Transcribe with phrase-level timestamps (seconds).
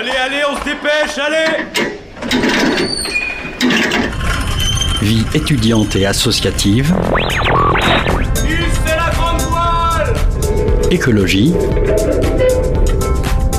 [0.00, 1.66] Allez, allez, on se dépêche, allez
[5.02, 6.94] Vie étudiante et associative.
[8.86, 10.14] c'est la grande voile
[10.92, 11.52] Écologie.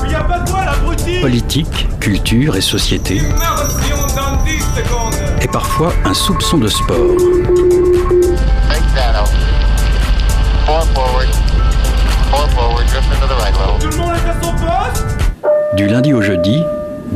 [0.08, 3.18] Il a pas de voile, abruti Politique, culture et société.
[3.18, 6.96] si on donne 10 secondes Et parfois un soupçon de sport.
[6.96, 9.26] Big shadow.
[10.64, 11.28] Four forward.
[12.30, 12.86] Four forward.
[12.86, 14.29] Drift into the right level.
[15.80, 16.58] Du lundi au jeudi,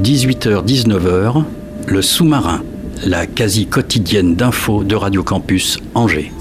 [0.02, 1.44] 18h-19h,
[1.86, 2.62] le sous-marin,
[3.04, 6.32] la quasi quotidienne d'infos de Radio Campus Angers.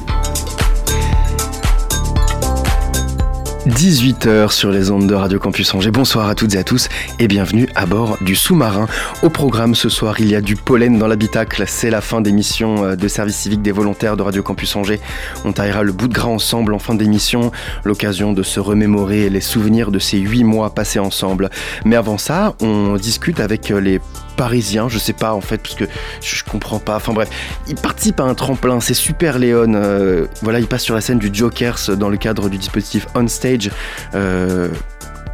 [3.67, 5.90] 18h sur les ondes de Radio Campus Angers.
[5.90, 8.88] Bonsoir à toutes et à tous et bienvenue à bord du sous-marin.
[9.21, 11.63] Au programme ce soir, il y a du pollen dans l'habitacle.
[11.66, 14.99] C'est la fin d'émission euh, de service civique des volontaires de Radio Campus Angers.
[15.45, 17.54] On taillera le bout de gras ensemble en fin d'émission,
[17.85, 21.49] l'occasion de se remémorer les souvenirs de ces huit mois passés ensemble.
[21.85, 24.02] Mais avant ça, on discute avec euh, les
[24.34, 25.85] Parisiens, je sais pas en fait, parce que
[26.21, 26.95] je, comprends pas.
[26.95, 27.29] Enfin bref,
[27.67, 29.73] il participe à un tremplin, c'est super Léon.
[29.73, 33.27] Euh, voilà, il passe sur la scène du Jokers dans le cadre du dispositif On
[33.27, 33.71] Stage
[34.15, 34.70] euh,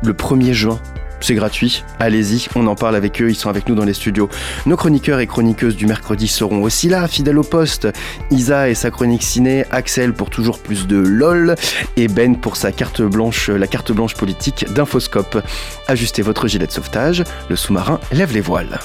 [0.03, 0.79] le 1er juin.
[1.21, 4.29] C'est gratuit, allez-y, on en parle avec eux, ils sont avec nous dans les studios.
[4.65, 7.87] Nos chroniqueurs et chroniqueuses du mercredi seront aussi là, fidèles au poste.
[8.31, 11.55] Isa et sa chronique ciné, Axel pour toujours plus de LOL,
[11.97, 15.43] et Ben pour sa carte blanche, la carte blanche politique d'Infoscope.
[15.87, 18.79] Ajustez votre gilet de sauvetage, le sous-marin lève les voiles.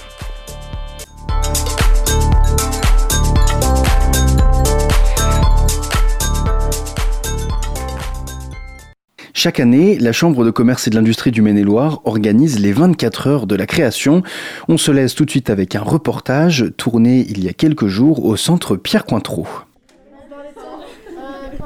[9.44, 13.46] Chaque année, la Chambre de commerce et de l'industrie du Maine-et-Loire organise les 24 heures
[13.46, 14.22] de la création.
[14.68, 18.24] On se laisse tout de suite avec un reportage tourné il y a quelques jours
[18.24, 19.46] au centre Pierre Cointreau.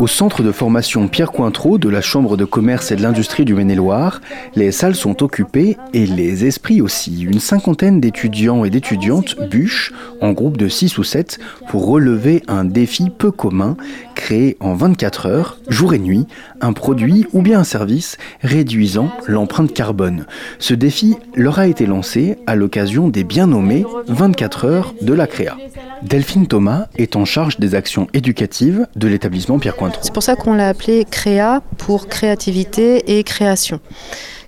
[0.00, 3.54] Au centre de formation Pierre Cointreau de la Chambre de commerce et de l'industrie du
[3.54, 4.20] Maine-et-Loire,
[4.54, 7.22] les salles sont occupées et les esprits aussi.
[7.22, 12.64] Une cinquantaine d'étudiants et d'étudiantes bûchent en groupe de 6 ou 7 pour relever un
[12.64, 13.76] défi peu commun,
[14.18, 16.26] créer en 24 heures, jour et nuit,
[16.60, 20.26] un produit ou bien un service réduisant l'empreinte carbone.
[20.58, 25.28] Ce défi leur a été lancé à l'occasion des bien nommés 24 heures de la
[25.28, 25.56] Créa.
[26.02, 30.00] Delphine Thomas est en charge des actions éducatives de l'établissement Pierre Cointreau.
[30.02, 33.80] C'est pour ça qu'on l'a appelé Créa pour créativité et création.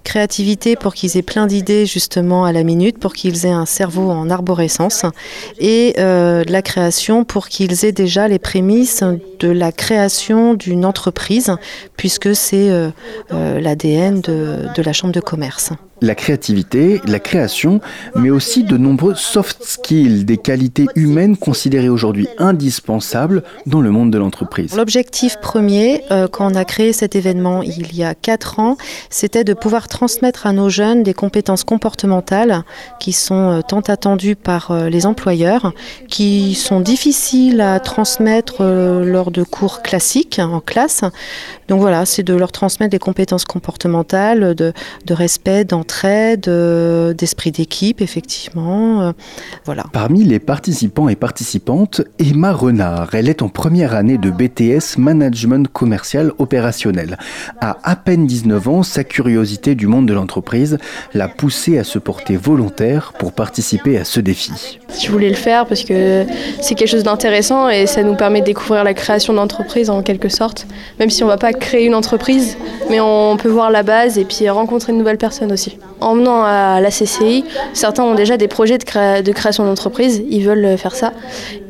[0.04, 4.10] Créativité pour qu'ils aient plein d'idées justement à la minute, pour qu'ils aient un cerveau
[4.10, 5.04] en arborescence,
[5.58, 9.04] et euh, la création pour qu'ils aient déjà les prémices
[9.40, 11.54] de la création d'une entreprise,
[11.96, 12.90] puisque c'est euh,
[13.32, 17.80] euh, l'ADN de, de la chambre de commerce la créativité, la création,
[18.14, 24.10] mais aussi de nombreux soft skills, des qualités humaines considérées aujourd'hui indispensables dans le monde
[24.10, 24.74] de l'entreprise.
[24.76, 28.76] L'objectif premier, euh, quand on a créé cet événement il y a quatre ans,
[29.10, 32.62] c'était de pouvoir transmettre à nos jeunes des compétences comportementales
[32.98, 35.72] qui sont euh, tant attendues par euh, les employeurs,
[36.08, 41.02] qui sont difficiles à transmettre lors de cours classiques en classe.
[41.68, 44.72] Donc voilà, c'est de leur transmettre des compétences comportementales, de,
[45.06, 45.89] de respect, d'entraide,
[46.48, 49.02] euh, d'esprit d'équipe, effectivement.
[49.02, 49.12] Euh,
[49.64, 49.84] voilà.
[49.92, 53.14] Parmi les participants et participantes, Emma Renard.
[53.14, 57.18] Elle est en première année de BTS Management Commercial Opérationnel.
[57.60, 60.78] À à peine 19 ans, sa curiosité du monde de l'entreprise
[61.14, 64.78] l'a poussée à se porter volontaire pour participer à ce défi.
[65.02, 66.24] Je voulais le faire parce que
[66.60, 70.28] c'est quelque chose d'intéressant et ça nous permet de découvrir la création d'entreprise en quelque
[70.28, 70.66] sorte,
[70.98, 72.56] même si on ne va pas créer une entreprise,
[72.88, 75.79] mais on peut voir la base et puis rencontrer de nouvelles personnes aussi.
[76.00, 80.22] En venant à la CCI, certains ont déjà des projets de, créa de création d'entreprise,
[80.30, 81.12] ils veulent faire ça.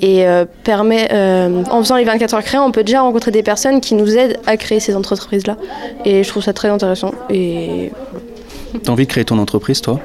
[0.00, 3.42] Et euh, permet, euh, en faisant les 24 heures créées, on peut déjà rencontrer des
[3.42, 5.56] personnes qui nous aident à créer ces entreprises-là.
[6.04, 7.12] Et je trouve ça très intéressant.
[7.28, 7.90] Et...
[8.84, 9.98] T'as envie de créer ton entreprise, toi?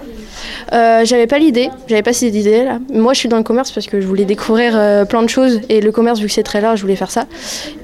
[0.73, 2.79] Euh, j'avais pas l'idée, j'avais pas cette idée là.
[2.93, 5.61] Moi je suis dans le commerce parce que je voulais découvrir euh, plein de choses
[5.69, 7.25] et le commerce vu que c'est très large, je voulais faire ça.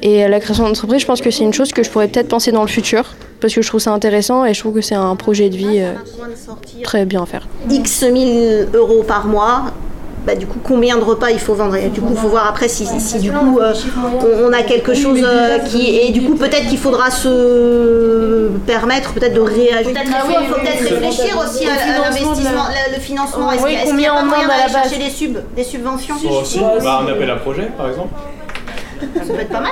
[0.02, 2.52] Et la création d'entreprise, je pense que c'est une chose que je pourrais peut-être penser
[2.52, 3.06] dans le futur
[3.42, 5.80] parce que je trouve ça intéressant et je trouve que c'est un projet de vie
[5.80, 5.94] euh,
[6.84, 7.48] très bien à faire.
[7.70, 9.66] X 1000 euros par mois,
[10.26, 12.48] bah, du coup, combien de repas il faut vendre et Du coup, il faut voir
[12.48, 13.74] après si, si du coup euh,
[14.22, 15.98] on, on, a quelque chose euh, qui.
[15.98, 19.92] Et du coup, peut-être qu'il faudra se permettre peut-être de réagir.
[19.92, 23.52] Peut-être ah il faut, peut peut réfléchir aussi à, à l'investissement, le, le financement.
[23.52, 26.60] Est-ce qu'il est combien on demande à la base chercher des, sub, des subventions aussi.
[26.84, 28.14] Bah, un appel à projet, par exemple.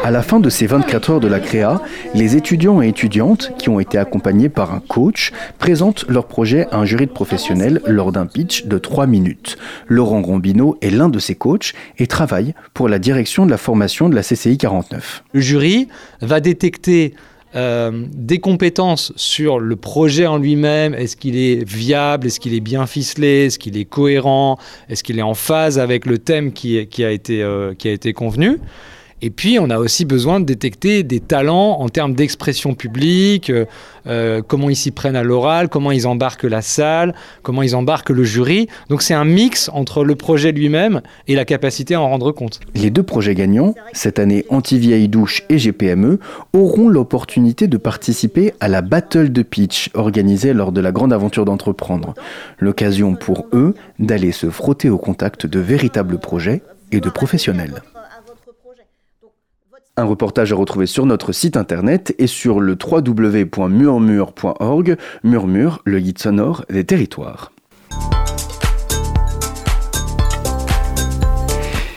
[0.04, 1.82] À la fin de ces 24 heures de la créa,
[2.14, 6.78] les étudiants et étudiantes qui ont été accompagnés par un coach présentent leur projet à
[6.78, 9.58] un jury de professionnels lors d'un pitch de 3 minutes.
[9.88, 14.10] Laurent Rombino est l'un de ces coachs et travaille pour la direction de la formation
[14.10, 15.24] de la CCI 49.
[15.34, 15.88] Le jury
[16.22, 17.14] va détecter
[17.56, 20.94] euh, des compétences sur le projet en lui-même.
[20.94, 22.28] Est-ce qu'il est viable?
[22.28, 23.46] Est-ce qu'il est bien ficelé?
[23.48, 24.60] Est-ce qu'il est cohérent?
[24.88, 28.60] Est-ce qu'il est en phase avec le thème qui, euh, qui a été convenu?
[29.22, 33.66] Et puis, on a aussi besoin de détecter des talents en termes d'expression publique, euh,
[34.08, 37.14] euh, comment ils s'y prennent à l'oral, comment ils embarquent la salle,
[37.44, 38.68] comment ils embarquent le jury.
[38.90, 42.62] Donc, c'est un mix entre le projet lui-même et la capacité à en rendre compte.
[42.76, 46.20] Les deux projets gagnants, cette année Anti-Vieille Douche et GPME,
[46.54, 51.44] auront l'opportunité de participer à la Battle de Pitch organisée lors de la grande aventure
[51.44, 52.14] d'entreprendre.
[52.58, 56.62] L'occasion pour eux d'aller se frotter au contact de véritables projets
[56.92, 57.82] et de professionnels.
[60.00, 66.20] Un reportage à retrouver sur notre site internet et sur le www.murmure.org, Murmure, le guide
[66.20, 67.52] sonore des territoires.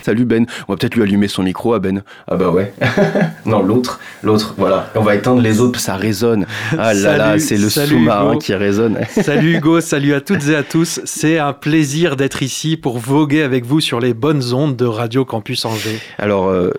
[0.03, 2.03] Salut Ben, on va peut-être lui allumer son micro à Ben.
[2.27, 2.75] Ah bah ouais.
[3.47, 4.91] non, l'autre, l'autre, voilà.
[4.97, 6.47] On va éteindre les autres, ça résonne.
[6.77, 8.99] Ah là là, c'est le sous-marin qui résonne.
[9.11, 11.01] salut Hugo, salut à toutes et à tous.
[11.05, 15.25] C'est un plaisir d'être ici pour voguer avec vous sur les bonnes ondes de Radio
[15.25, 16.01] Campus Angers.
[16.19, 16.73] Alors, euh,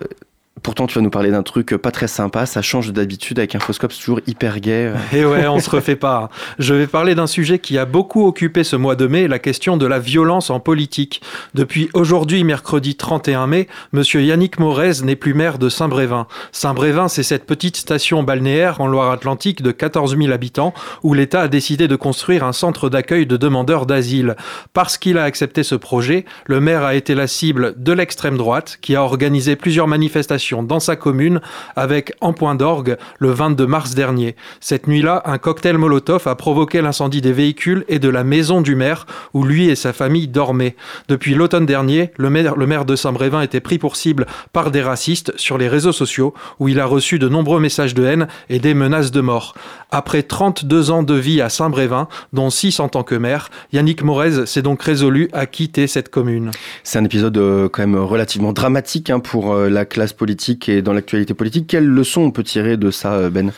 [0.64, 2.46] Pourtant, tu vas nous parler d'un truc pas très sympa.
[2.46, 4.94] Ça change d'habitude avec Infoscope, c'est toujours hyper gay.
[5.12, 6.30] Et eh ouais, on se refait pas.
[6.58, 9.76] Je vais parler d'un sujet qui a beaucoup occupé ce mois de mai, la question
[9.76, 11.20] de la violence en politique.
[11.52, 16.26] Depuis aujourd'hui, mercredi 31 mai, monsieur Yannick Morez n'est plus maire de Saint-Brévin.
[16.50, 20.72] Saint-Brévin, c'est cette petite station balnéaire en Loire-Atlantique de 14 000 habitants
[21.02, 24.34] où l'État a décidé de construire un centre d'accueil de demandeurs d'asile.
[24.72, 28.78] Parce qu'il a accepté ce projet, le maire a été la cible de l'extrême droite
[28.80, 31.40] qui a organisé plusieurs manifestations dans sa commune
[31.76, 34.36] avec en point d'orgue le 22 mars dernier.
[34.60, 38.74] Cette nuit-là, un cocktail Molotov a provoqué l'incendie des véhicules et de la maison du
[38.74, 40.76] maire où lui et sa famille dormaient.
[41.08, 45.58] Depuis l'automne dernier, le maire, de Saint-Brévin était pris pour cible par des racistes sur
[45.58, 49.10] les réseaux sociaux où il a reçu de nombreux messages de haine et des menaces
[49.10, 49.54] de mort.
[49.90, 54.46] Après 32 ans de vie à Saint-Brévin, dont 6 en tant que maire, Yannick Morez
[54.46, 56.50] s'est donc résolu à quitter cette commune.
[56.82, 60.82] C'est un épisode euh, quand même relativement dramatique hein, pour euh, la classe politique et
[60.82, 61.66] dans l'actualité politique.
[61.66, 63.52] Quelles leçons on peut tirer de ça, euh, Ben?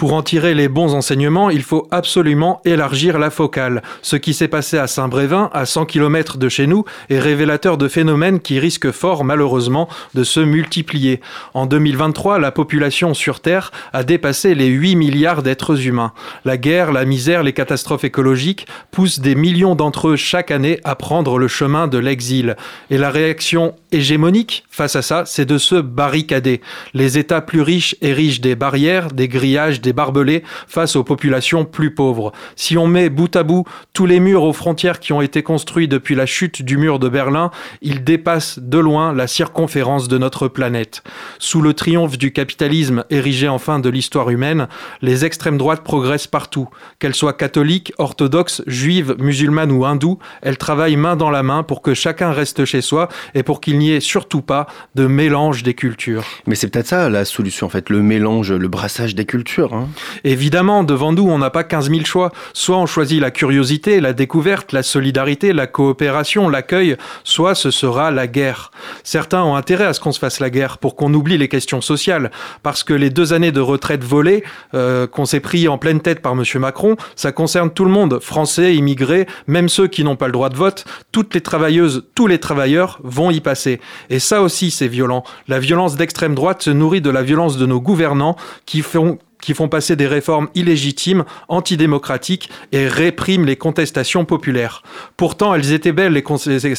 [0.00, 3.82] Pour en tirer les bons enseignements, il faut absolument élargir la focale.
[4.00, 7.86] Ce qui s'est passé à Saint-Brévin, à 100 km de chez nous, est révélateur de
[7.86, 11.20] phénomènes qui risquent fort, malheureusement, de se multiplier.
[11.52, 16.14] En 2023, la population sur Terre a dépassé les 8 milliards d'êtres humains.
[16.46, 20.94] La guerre, la misère, les catastrophes écologiques poussent des millions d'entre eux chaque année à
[20.94, 22.56] prendre le chemin de l'exil.
[22.88, 26.62] Et la réaction hégémonique face à ça, c'est de se barricader.
[26.94, 31.94] Les États plus riches érigent des barrières, des grillages, des barbelés face aux populations plus
[31.94, 32.32] pauvres.
[32.56, 35.88] Si on met bout à bout tous les murs aux frontières qui ont été construits
[35.88, 37.50] depuis la chute du mur de Berlin,
[37.82, 41.02] ils dépassent de loin la circonférence de notre planète.
[41.38, 44.68] Sous le triomphe du capitalisme érigé en fin de l'histoire humaine,
[45.02, 46.68] les extrêmes droites progressent partout.
[46.98, 51.82] Qu'elles soient catholiques, orthodoxes, juives, musulmanes ou hindoues, elles travaillent main dans la main pour
[51.82, 55.74] que chacun reste chez soi et pour qu'il n'y ait surtout pas de mélange des
[55.74, 56.24] cultures.
[56.46, 59.74] Mais c'est peut-être ça la solution en fait, le mélange, le brassage des cultures.
[59.74, 59.79] Hein.
[59.80, 59.88] Hein.
[60.24, 62.32] Évidemment, devant nous, on n'a pas 15 000 choix.
[62.52, 68.10] Soit on choisit la curiosité, la découverte, la solidarité, la coopération, l'accueil, soit ce sera
[68.10, 68.70] la guerre.
[69.04, 71.80] Certains ont intérêt à ce qu'on se fasse la guerre pour qu'on oublie les questions
[71.80, 72.30] sociales,
[72.62, 74.44] parce que les deux années de retraite volée
[74.74, 76.44] euh, qu'on s'est pris en pleine tête par M.
[76.56, 80.48] Macron, ça concerne tout le monde, français, immigrés, même ceux qui n'ont pas le droit
[80.48, 83.80] de vote, toutes les travailleuses, tous les travailleurs vont y passer.
[84.08, 85.24] Et ça aussi, c'est violent.
[85.48, 89.54] La violence d'extrême droite se nourrit de la violence de nos gouvernants qui font qui
[89.54, 94.82] font passer des réformes illégitimes, antidémocratiques et répriment les contestations populaires.
[95.16, 96.76] Pourtant, elles étaient belles, les ces,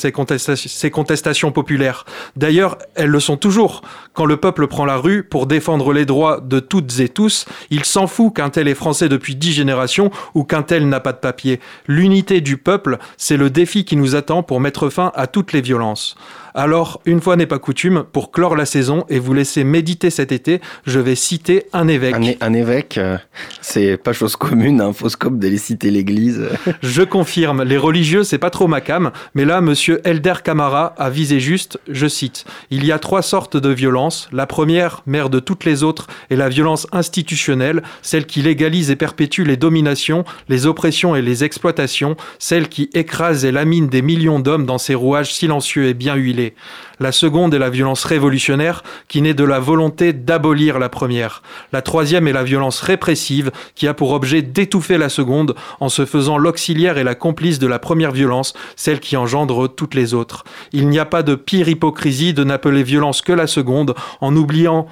[0.55, 2.05] ces contestations populaires.
[2.35, 3.81] D'ailleurs, elles le sont toujours.
[4.13, 7.85] Quand le peuple prend la rue pour défendre les droits de toutes et tous, il
[7.85, 11.17] s'en fout qu'un tel est français depuis dix générations ou qu'un tel n'a pas de
[11.17, 11.59] papier.
[11.87, 15.61] L'unité du peuple, c'est le défi qui nous attend pour mettre fin à toutes les
[15.61, 16.15] violences.
[16.53, 20.31] Alors, une fois n'est pas coutume, pour clore la saison et vous laisser méditer cet
[20.31, 22.15] été, je vais citer un évêque.
[22.41, 23.17] Un, évêque, euh,
[23.61, 26.49] c'est pas chose commune, un fauscope d'aller citer l'église.
[26.81, 31.09] je confirme, les religieux, c'est pas trop ma cam, mais là, monsieur Elder Camara a
[31.09, 34.27] visé juste, je cite, Il y a trois sortes de violences.
[34.31, 38.95] La première, mère de toutes les autres, est la violence institutionnelle, celle qui légalise et
[38.95, 44.39] perpétue les dominations, les oppressions et les exploitations, celle qui écrase et lamine des millions
[44.39, 46.40] d'hommes dans ses rouages silencieux et bien huilés.
[46.41, 46.53] les,
[47.01, 51.41] La seconde est la violence révolutionnaire qui naît de la volonté d'abolir la première.
[51.73, 56.05] La troisième est la violence répressive qui a pour objet d'étouffer la seconde en se
[56.05, 60.43] faisant l'auxiliaire et la complice de la première violence, celle qui engendre toutes les autres.
[60.73, 64.85] Il n'y a pas de pire hypocrisie de n'appeler violence que la seconde en oubliant,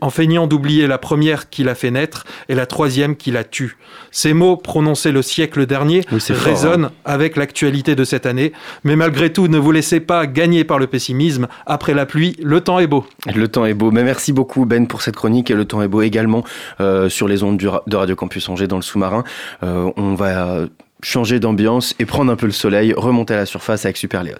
[0.00, 3.76] en feignant d'oublier la première qui l'a fait naître et la troisième qui la tue.
[4.12, 6.92] Ces mots prononcés le siècle dernier résonnent hein.
[7.04, 8.52] avec l'actualité de cette année,
[8.82, 11.48] mais malgré tout, ne vous laissez pas gagner par le pessimisme.
[11.66, 13.06] Après la pluie, le temps est beau.
[13.34, 13.90] Le temps est beau.
[13.90, 16.44] Mais merci beaucoup Ben pour cette chronique et le temps est beau également
[16.80, 19.24] euh, sur les ondes de Radio Campus Angers dans le sous-marin.
[19.62, 20.66] Euh, on va
[21.02, 24.38] changer d'ambiance et prendre un peu le soleil, remonter à la surface avec Super Léon.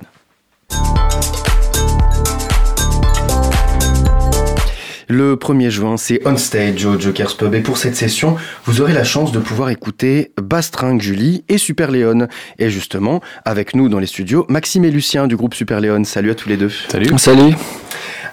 [5.11, 7.53] Le 1er juin, c'est On Stage au Joker's Pub.
[7.57, 11.91] Et pour cette session, vous aurez la chance de pouvoir écouter Bastringue Julie et Super
[11.91, 12.29] Léon.
[12.61, 16.05] Et justement, avec nous dans les studios, Maxime et Lucien du groupe Super Léon.
[16.05, 16.71] Salut à tous les deux.
[16.89, 17.11] Salut.
[17.19, 17.57] Salut.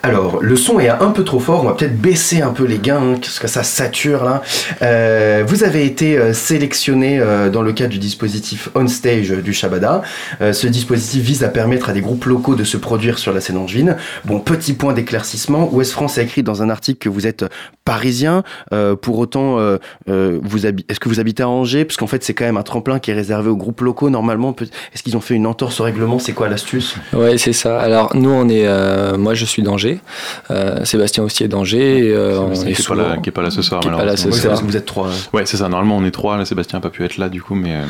[0.03, 2.77] Alors, le son est un peu trop fort, on va peut-être baisser un peu les
[2.77, 4.41] gains, hein, parce que ça sature là.
[4.81, 9.53] Euh, vous avez été euh, sélectionné euh, dans le cadre du dispositif On Stage du
[9.53, 10.01] Shabada.
[10.41, 13.41] Euh, ce dispositif vise à permettre à des groupes locaux de se produire sur la
[13.41, 13.97] scène angevine.
[14.25, 17.45] Bon, petit point d'éclaircissement, Ouest France a écrit dans un article que vous êtes
[17.83, 19.59] parisien, euh, pour autant,
[20.07, 21.85] est-ce que vous habitez à Angers?
[21.85, 24.55] Parce qu'en fait, c'est quand même un tremplin qui est réservé aux groupes locaux normalement.
[24.93, 26.19] Est-ce qu'ils ont fait une entorse au règlement?
[26.19, 26.95] C'est quoi l'astuce?
[27.13, 27.79] Ouais, c'est ça.
[27.79, 28.67] Alors nous, on est,
[29.17, 29.86] moi, je suis d'Angers.
[30.51, 32.07] Euh, Sébastien aussi est d'Angers.
[32.07, 33.61] et, euh, on Sébastien est qui est pas souvent- là- qui est pas là ce
[33.61, 34.47] soir, qui est pas là ce soir.
[34.49, 35.09] parce que vous êtes trois.
[35.33, 35.69] Ouais, c'est ça.
[35.69, 36.37] Normalement, on est trois.
[36.37, 37.73] Là, Sébastien n'a pas pu être là, du coup, mais.
[37.75, 37.83] euh,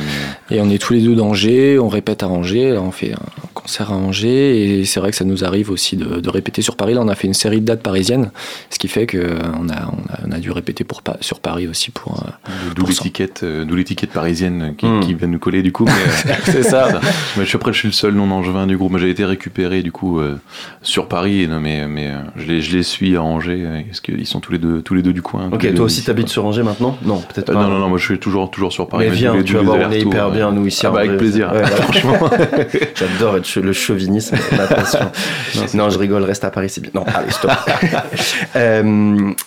[0.50, 3.12] mais- Et on est tous les deux d'Angers, on répète à Angers, là, on fait
[3.12, 3.18] un
[3.54, 6.76] concert à Angers, et c'est vrai que ça nous arrive aussi de, de répéter sur
[6.76, 6.94] Paris.
[6.94, 8.30] Là, on a fait une série de dates parisiennes,
[8.70, 11.90] ce qui fait qu'on a, on a, on a dû répéter pour, sur Paris aussi
[11.90, 12.22] pour.
[12.24, 13.64] euh, D'où l'étiquette, euh,
[14.12, 15.00] parisienne qui, Hmm.
[15.00, 15.86] qui vient nous coller du coup.
[15.86, 17.00] euh, C'est ça.
[17.36, 18.96] Mais je suis après, je suis le seul non angevin du groupe.
[18.98, 20.36] J'ai été récupéré du coup euh,
[20.82, 24.26] sur Paris, et non, mais mais euh, je les suis à Angers euh, parce qu'ils
[24.26, 25.48] sont tous les deux tous les deux du coin.
[25.52, 26.96] Ok, toi aussi t'habites sur Angers maintenant?
[27.02, 27.62] Non, peut-être Euh, pas.
[27.62, 29.06] non, non, non, moi je suis toujours, toujours sur Paris.
[29.08, 30.86] Mais viens, tu vas voir, on est hyper bien, nous, ici.
[30.86, 31.52] Ah bah, avec plaisir.
[31.64, 32.18] Franchement.
[32.94, 35.10] J'adore être le chauvinisme, ma passion.
[35.74, 36.90] non, je rigole, reste à Paris, c'est bien.
[36.94, 37.50] Non, allez, stop.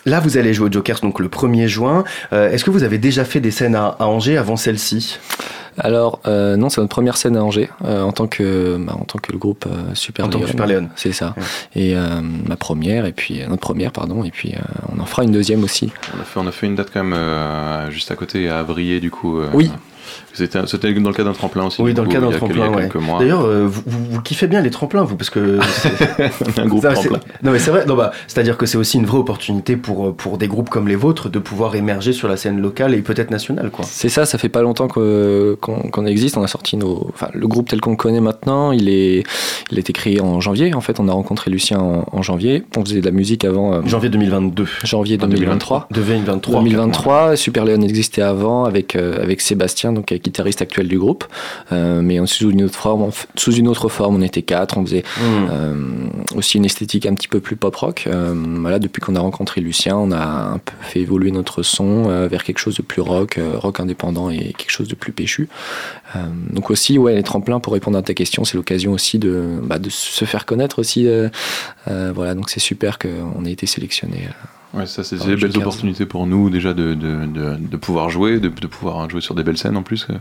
[0.06, 2.04] Là, vous allez jouer au Jokers donc le 1er juin.
[2.32, 5.20] Est-ce que vous avez déjà fait des scènes à Angers avant celle-ci?
[5.84, 9.04] Alors, euh, non, c'est notre première scène à Angers, euh, en, tant que, bah, en
[9.04, 10.52] tant que le groupe euh, Super En tant que Léon.
[10.52, 10.90] Super Léon.
[10.96, 11.34] C'est ça.
[11.76, 14.60] Et euh, ma première, et puis euh, notre première, pardon, et puis euh,
[14.96, 15.92] on en fera une deuxième aussi.
[16.16, 18.60] On a fait, on a fait une date quand même euh, juste à côté à
[18.60, 19.40] Avrier du coup.
[19.40, 19.72] euh, Oui.
[20.34, 21.82] C'était, c'était dans le cas d'un tremplin aussi.
[21.82, 22.90] Oui, dans le cas d'un tremplin, ouais.
[23.20, 25.60] D'ailleurs, euh, vous, vous- vous kiffez bien les tremplins, vous, parce que...
[25.72, 27.20] c'est- Un groupe Ça, c'est- tremplin.
[27.44, 30.12] Non, mais c'est vrai, non, bah, c'est-à-dire que c'est aussi une vraie opportunité pour, euh,
[30.14, 33.32] pour des groupes comme les vôtres de pouvoir émerger sur la scène locale et peut-être
[33.32, 33.86] nationale, quoi.
[33.88, 36.38] C'est ça, ça fait pas longtemps qu'on existe.
[36.38, 38.72] On a sorti nos, enfin, le groupe tel qu'on le connaît maintenant.
[38.72, 39.24] Il est,
[39.72, 40.74] il a été créé en janvier.
[40.74, 42.64] En fait, on a rencontré Lucien en, en janvier.
[42.78, 43.74] On faisait de la musique avant.
[43.74, 44.66] euh, Janvier 2022.
[44.84, 45.88] Janvier 2023.
[45.92, 46.60] 2023.
[46.62, 47.36] 2023.
[47.36, 51.26] Super Léon existait avant avec euh, avec Sébastien, donc euh, guitariste actuel du groupe.
[51.72, 54.78] Euh, mais sous une autre forme, on sous une autre forme, on était quatre.
[54.78, 55.48] On faisait Mm.
[55.52, 55.76] euh,
[56.36, 58.06] aussi une esthétique un petit peu plus pop rock.
[58.08, 62.04] Euh, voilà, depuis qu'on a rencontré Lucien, on a un peu fait évoluer notre son
[62.28, 65.50] vers quelque chose de plus rock, rock indépendant et quelque chose de plus péchu.
[66.50, 69.80] Donc aussi, ouais, les tremplins pour répondre à ta question, c'est l'occasion aussi de, bah,
[69.80, 71.08] de se faire connaître aussi.
[71.88, 74.30] voilà, donc c'est super qu'on ait été sélectionné.
[74.74, 78.10] Ouais, ça, c'est des le belles opportunités pour nous déjà de, de, de, de pouvoir
[78.10, 80.14] jouer, de, de pouvoir jouer sur des belles scènes en plus, euh,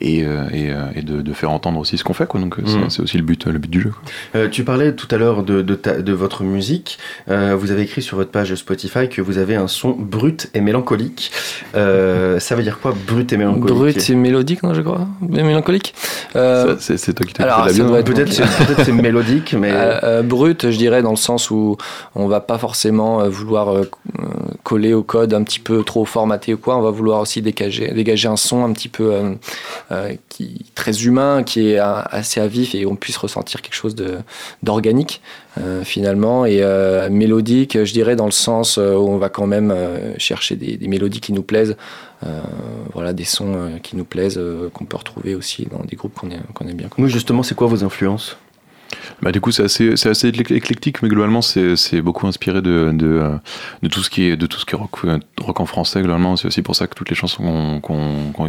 [0.00, 2.26] et, euh, et, euh, et de, de faire entendre aussi ce qu'on fait.
[2.26, 2.40] Quoi.
[2.40, 2.90] Donc euh, c'est- Mm.
[2.90, 3.90] c'est aussi le but, le but du jeu.
[3.90, 4.02] quoi.
[4.40, 6.98] Euh, tu parlais tout à l'heure de, de, ta- de votre musique.
[7.28, 10.60] Euh, vous avez écrit sur votre page Spotify que vous avez un son brut et
[10.60, 11.30] mélancolique.
[11.74, 13.76] Euh, ça veut dire quoi, brut et mélancolique?
[13.76, 15.94] Brut et mélodique, non, je crois Mais Mélancolique?
[16.36, 17.66] Euh, c'est- toi qui t'as hein.
[17.68, 21.76] être Peut-être c'est mélodique, mais Euh, euh, brut, je dirais, dans le sens où
[22.14, 23.84] on va pas forcément euh, vouloir
[24.68, 26.76] coller au code un petit peu trop formaté ou quoi.
[26.76, 29.34] On va vouloir aussi dégager, dégager un son un petit peu euh,
[29.92, 33.74] euh, qui très humain, qui est euh, assez à vif et on puisse ressentir quelque
[33.74, 33.96] chose
[34.62, 35.22] d'organique
[35.82, 36.62] finalement et
[37.10, 37.82] mélodique.
[37.82, 39.74] Je dirais dans le sens où on va quand même
[40.16, 41.76] chercher des, mélodies qui nous plaisent.
[42.94, 44.40] voilà, des sons qui nous plaisent,
[44.72, 46.88] qu'on peut retrouver aussi dans des groupes qu'on aime, aime bien.
[46.96, 48.36] nous justement, c'est quoi vos influences?
[49.20, 53.38] Bah, du coup, c'est assez, éclectique, mais globalement, c'est, beaucoup inspiré de,
[53.90, 56.00] tout ce qui est, euh, rock en français.
[56.00, 57.80] Globalement, c'est aussi pour ça que toutes les chansons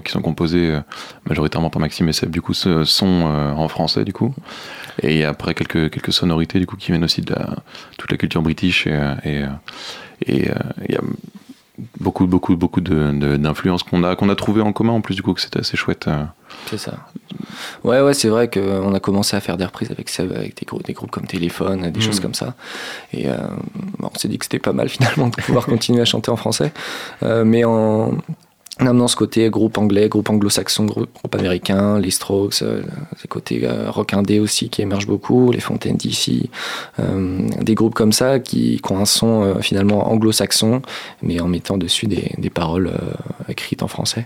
[0.04, 0.80] qui sont composées euh,
[1.28, 4.34] majoritairement par Maxime et Seb, du coup, sont euh, en français, du coup.
[5.02, 7.36] Et après quelques, sonorités, du coup, qui viennent aussi de
[7.98, 9.44] toute la culture british et,
[10.26, 10.50] et,
[10.90, 11.02] y a
[12.00, 15.42] beaucoup, beaucoup, beaucoup d'influences qu'on a, qu'on trouvé en commun en plus, du coup, que
[15.42, 16.10] c'était assez chouette.
[16.66, 16.70] Euh.
[16.70, 16.98] C'est ça.
[17.84, 20.84] Ouais, ouais, c'est vrai qu'on a commencé à faire des reprises avec, avec des, groupes,
[20.84, 22.56] des groupes comme Téléphone, des choses comme ça.
[23.14, 23.28] Et
[24.02, 26.72] on s'est dit que c'était pas mal finalement de pouvoir continuer à chanter en français.
[27.22, 28.18] mais en,
[28.80, 32.82] en amenant ce côté groupe anglais, groupe anglo-saxon, groupe, américain, les Strokes, euh,
[33.18, 36.50] ces côtés euh, rock indé aussi qui émergent beaucoup, les Fontaines d'ici,
[37.00, 40.82] euh, des groupes comme ça qui, ont un son euh, finalement anglo-saxon,
[41.22, 42.92] mais en mettant dessus des, des paroles
[43.50, 44.26] écrites en français.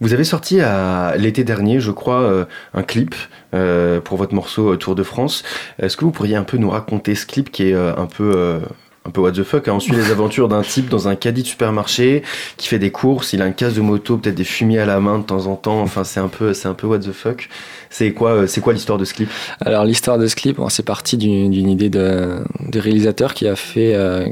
[0.00, 3.14] Vous avez sorti à l'été dernier, je crois, un clip
[3.50, 5.42] pour votre morceau Tour de France.
[5.78, 8.60] Est-ce que vous pourriez un peu nous raconter ce clip qui est un peu
[9.06, 9.68] un peu what the fuck.
[9.68, 9.74] Hein?
[9.76, 12.22] On suit les aventures d'un type dans un caddie de supermarché
[12.56, 13.32] qui fait des courses.
[13.32, 15.56] Il a un casque de moto, peut-être des fumiers à la main de temps en
[15.56, 15.80] temps.
[15.80, 17.48] Enfin, c'est un peu, c'est un peu what the fuck.
[17.90, 19.30] C'est quoi, euh, c'est quoi l'histoire de ce clip?
[19.60, 22.42] Alors l'histoire de ce clip, c'est parti d'une idée de,
[22.74, 24.24] réalisateur qui a fait, euh,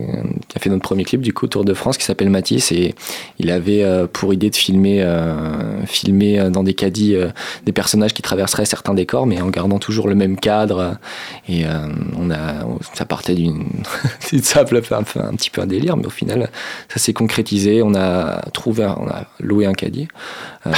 [0.49, 2.95] qui a fait notre premier clip du coup Tour de France qui s'appelle Matisse et
[3.39, 5.05] il avait euh, pour idée de filmer,
[5.87, 7.17] filmer dans des caddies
[7.65, 10.97] des personnages qui traverseraient certains décors, mais en gardant toujours le même cadre.
[11.49, 11.65] Et
[12.19, 13.65] on a, ça partait d'une,
[14.43, 16.51] ça un, un petit peu un délire, mais au final
[16.89, 17.83] ça s'est concrétisé.
[17.83, 20.09] On a trouvé, on a loué un caddie.
[20.67, 20.71] on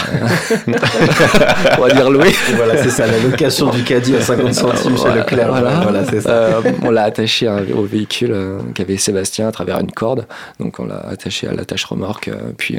[1.80, 2.32] va dire loué.
[2.66, 5.48] Voilà, c'est ça, la location du caddie à 50 centimes chez Leclerc.
[5.48, 6.30] Voilà, c'est ça.
[6.30, 10.26] Euh, on l'a attaché au véhicule euh, qu'avait Sébastien à travers une corde.
[10.58, 12.28] Donc on l'a attaché à l'attache remorque.
[12.28, 12.78] Euh, puis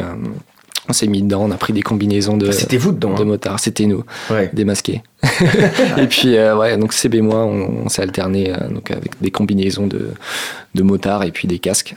[0.89, 2.51] on s'est mis dedans, on a pris des combinaisons de.
[2.51, 3.25] C'était vous dedans De hein.
[3.25, 4.03] motards, c'était nous,
[4.53, 5.03] démasqués.
[5.97, 10.11] et puis ouais, donc CB et moi, on, s'est alterné donc avec des combinaisons de,
[10.75, 11.95] de motards et puis des casques.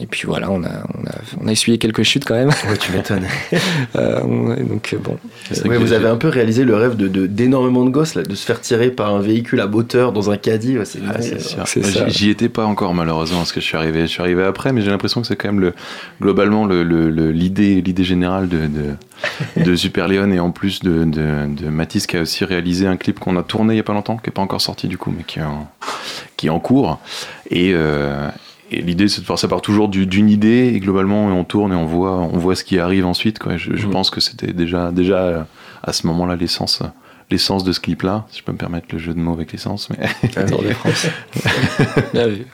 [0.00, 2.48] et puis voilà, on a, on a, on a essuyé quelques chutes quand même.
[2.48, 3.26] Ouais, tu m'étonnes.
[4.68, 5.18] donc bon.
[5.78, 8.60] vous avez un peu réalisé le rêve de d'énormément de, gosses là, de se faire
[8.60, 10.76] tirer par un véhicule à hauteur dans un caddie.
[10.84, 14.42] c'est ah, J'y étais pas encore malheureusement parce que je suis arrivé, je suis arrivé
[14.42, 15.74] après, mais j'ai l'impression que c'est quand même le
[16.20, 21.68] globalement l'idée le, l'idée générale de, de, de Super Leon et en plus de, de,
[21.68, 24.16] Matisse qui a aussi réalisé un clip qu'on a tourné il y a pas longtemps,
[24.16, 25.68] qui est pas encore sorti du coup, mais qui est en,
[26.36, 26.98] qui est en cours.
[27.50, 28.28] Et, euh,
[28.70, 31.76] et l'idée, c'est de faire ça part toujours d'une idée et globalement, on tourne et
[31.76, 33.38] on voit, on voit ce qui arrive ensuite.
[33.38, 33.56] Quoi.
[33.56, 33.90] Je, mm.
[33.90, 35.46] pense que c'était déjà, déjà
[35.82, 36.82] à ce moment-là l'essence
[37.30, 39.88] l'essence de ce clip-là, si je peux me permettre le jeu de mots avec l'essence.
[39.90, 40.08] Mais...
[42.14, 42.46] Bien vu.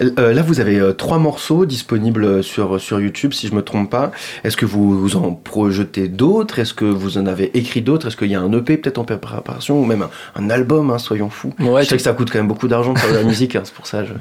[0.00, 3.90] Euh, là, vous avez euh, trois morceaux disponibles sur, sur YouTube, si je me trompe
[3.90, 4.10] pas.
[4.42, 6.58] Est-ce que vous, vous en projetez d'autres?
[6.58, 8.08] Est-ce que vous en avez écrit d'autres?
[8.08, 11.30] Est-ce qu'il y a un EP peut-être en préparation ou même un, album hein, Soyons
[11.30, 11.52] fous?
[11.60, 13.56] Ouais, je sais que ça coûte quand même beaucoup d'argent de faire de la musique,
[13.56, 14.04] hein, c'est pour ça.
[14.04, 14.14] Je...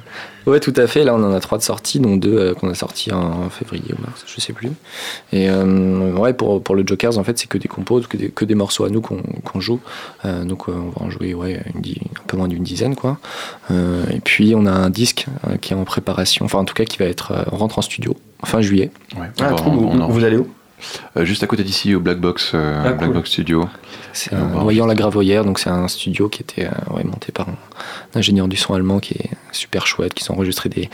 [0.49, 1.03] Ouais, tout à fait.
[1.03, 3.93] Là, on en a trois de sorties, dont deux euh, qu'on a sortis en février
[3.97, 4.69] ou mars, je sais plus.
[5.31, 8.45] Et ouais, pour, pour le Jokers, en fait, c'est que des compos, que des, que
[8.45, 9.79] des morceaux à nous qu'on joue.
[10.23, 13.17] donc, on va en jouer ouais, un peu moins d'une dizaine, quoi.
[13.71, 15.25] et puis, on a un disque
[15.61, 17.81] qui est en préparation, enfin en tout cas qui va être euh, on rentre en
[17.81, 18.91] studio fin juillet.
[19.39, 19.51] Ah,
[20.09, 20.47] vous, allez où?
[21.15, 23.69] Euh, juste à côté d'ici au Black Box, euh, ah, Black Box Studio.
[24.11, 27.55] C'est Noyant la Gravoyère, donc c'est un studio qui était monté par un,
[28.15, 30.89] ingénieur du son allemand qui est super chouette, qui sont enregistré des,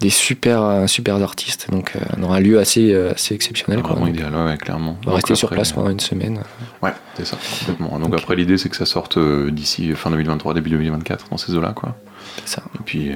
[0.00, 3.80] des super, super artistes, donc dans un lieu assez, assez exceptionnel.
[3.80, 4.96] Vraiment idéal, ouais, clairement.
[5.04, 6.40] On va rester sur place pendant une semaine.
[6.82, 7.98] Ouais, c'est ça, complètement.
[7.98, 11.72] Donc, après, l'idée c'est que ça sorte d'ici fin 2023, début 2024, dans ces eaux-là,
[11.72, 11.96] quoi.
[12.44, 12.62] C'est ça.
[12.76, 13.12] Et puis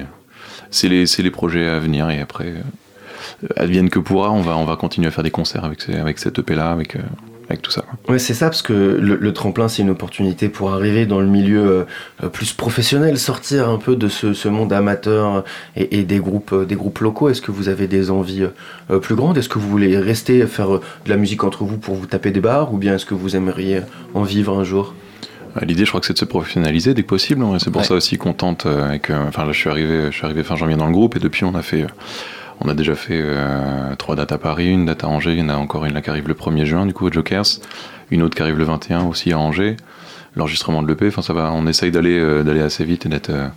[0.73, 4.65] c'est les, les, projets à venir et après, euh, advienne que pourra, on va, on
[4.65, 7.01] va continuer à faire des concerts avec, avec cette EP-là, avec, euh,
[7.49, 7.85] avec tout ça.
[8.07, 11.85] Ouais, c'est ça, parce que le, tremplin, c'est une opportunité pour arriver dans le milieu
[12.23, 15.43] euh, plus professionnel, sortir un peu de ce, ce monde amateur
[15.75, 17.29] et, et, des, groupes, des groupes locaux.
[17.29, 18.47] Est-ce que vous avez des envies
[19.01, 19.37] plus grandes?
[19.37, 22.41] Est-ce que vous voulez rester faire de la musique entre vous pour vous taper des
[22.41, 23.81] barres Ou bien est-ce que vous aimeriez
[24.13, 24.93] en vivre un jour?
[25.57, 27.43] Euh, l'idée, je crois que c'est de se professionnaliser dès que possible.
[27.43, 28.65] Hein, c'est pour ça aussi qu'on tente.
[28.65, 30.93] Euh, avec, euh, enfin, là, je suis arrivé, je suis arrivé fin janvier dans le
[30.93, 31.85] groupe et depuis, on a fait,
[32.61, 33.23] on a déjà fait
[33.97, 35.33] trois dates à Paris, une date à Angers.
[35.33, 37.11] Il y en a encore une là qui arrive le 1er juin, du coup, au
[37.11, 37.45] Jokers.
[38.11, 39.77] Une autre qui arrive le 21 aussi à Angers
[40.35, 41.07] l'enregistrement de l'EP.
[41.07, 41.51] Enfin, ça va.
[41.53, 43.47] On essaye d'aller euh, d'aller assez vite et d'être euh,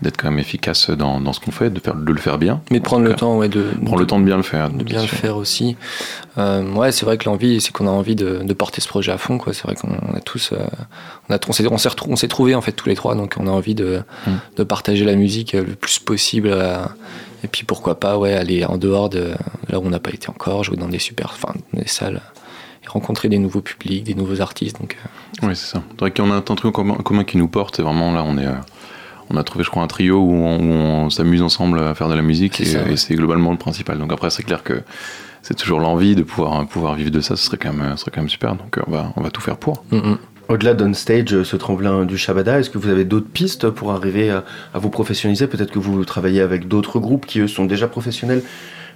[0.00, 2.60] d'être quand même efficace dans, dans ce qu'on fait, de faire de le faire bien.
[2.70, 4.82] Mais de prendre le temps, ouais, de prendre le temps de bien le faire, de
[4.82, 5.76] bien le faire aussi.
[6.38, 9.12] Euh, ouais, c'est vrai que l'envie, c'est qu'on a envie de, de, porter ce projet
[9.12, 9.38] à fond.
[9.38, 9.52] Quoi.
[9.52, 10.52] C'est vrai qu'on a tous,
[11.28, 13.50] on a, on s'est, on s'est trouvé en fait tous les trois, donc on a
[13.50, 14.30] envie de, mm.
[14.56, 16.56] de partager la musique le plus possible.
[17.44, 19.32] Et puis pourquoi pas, ouais, aller en dehors de
[19.68, 22.20] là où on n'a pas été encore, jouer dans des super, enfin, des salles
[22.84, 24.80] et rencontrer des nouveaux publics, des nouveaux artistes.
[24.80, 25.46] Donc, euh.
[25.48, 25.82] Oui, c'est ça.
[25.90, 27.76] C'est vrai qu'on a un truc en commun, qui nous porte.
[27.76, 28.46] C'est vraiment là, on est.
[28.46, 28.54] Euh,
[29.30, 32.22] on a trouvé, je crois, un trio où on, s'amuse ensemble à faire de la
[32.22, 33.96] musique et, c'est globalement le principal.
[33.96, 34.82] Donc après, c'est clair que
[35.40, 37.36] c'est toujours l'envie de pouvoir, pouvoir vivre de ça.
[37.36, 38.56] Ce serait quand même, serait quand même super.
[38.56, 39.84] Donc on va, on va tout faire pour.
[39.90, 40.18] Mm, mm.
[40.52, 44.44] Au-delà d'Onstage, ce tremplin du Shabada, est-ce que vous avez d'autres pistes pour arriver à,
[44.74, 45.46] vous professionnaliser?
[45.46, 48.42] Peut-être que vous travaillez avec d'autres groupes qui, eux, sont déjà professionnels.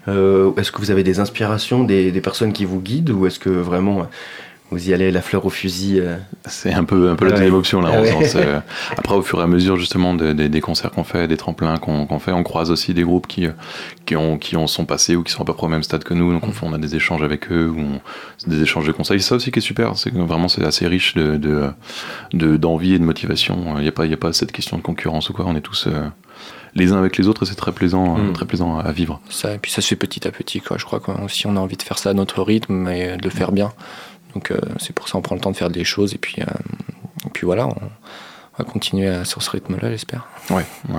[0.06, 3.48] Euh, est-ce que vous avez des inspirations, des, personnes qui vous guident, ou est-ce que
[3.48, 4.06] vraiment
[4.70, 6.00] vous y allez la fleur au fusil.
[6.00, 6.16] euh.
[6.46, 7.36] C'est un peu, un peu la Ouais.
[7.38, 7.90] deuxième option là.
[7.92, 8.10] Ah en ouais.
[8.10, 8.58] sens, euh,
[8.96, 11.76] après, au fur et à mesure justement de- de- des concerts qu'on fait, des tremplins
[11.76, 13.50] qu'on qu'on fait, on croise aussi des groupes qui, euh,
[14.06, 16.02] qui, ont, qui en sont passés ou qui sont à peu près au même stade
[16.04, 16.32] que nous.
[16.32, 19.20] Donc on, fait- on a des échanges avec eux, ou on- des échanges de conseils.
[19.20, 21.70] C'est ça aussi qui est super, c'est que vraiment c'est assez riche de de-
[22.32, 23.76] de- d'envie et de motivation.
[23.76, 25.44] Il n'y a, pas- il y a pas cette question de concurrence ou quoi.
[25.46, 26.02] On est tous euh,
[26.74, 28.32] les uns avec les autres et c'est très plaisant, Mm.
[28.32, 29.20] très plaisant à vivre.
[29.30, 30.76] Ça, et puis ça se fait petit à petit, quoi.
[30.76, 33.30] Je crois qu'aussi on a envie de faire ça à notre rythme et de le
[33.30, 33.72] faire bien.
[34.36, 36.42] Donc euh, c'est pour ça qu'on prend le temps de faire des choses et puis,
[36.42, 36.44] euh,
[37.24, 37.74] et puis voilà, on
[38.58, 40.26] va continuer à- sur ce rythme-là, j'espère.
[40.90, 40.98] Ouais.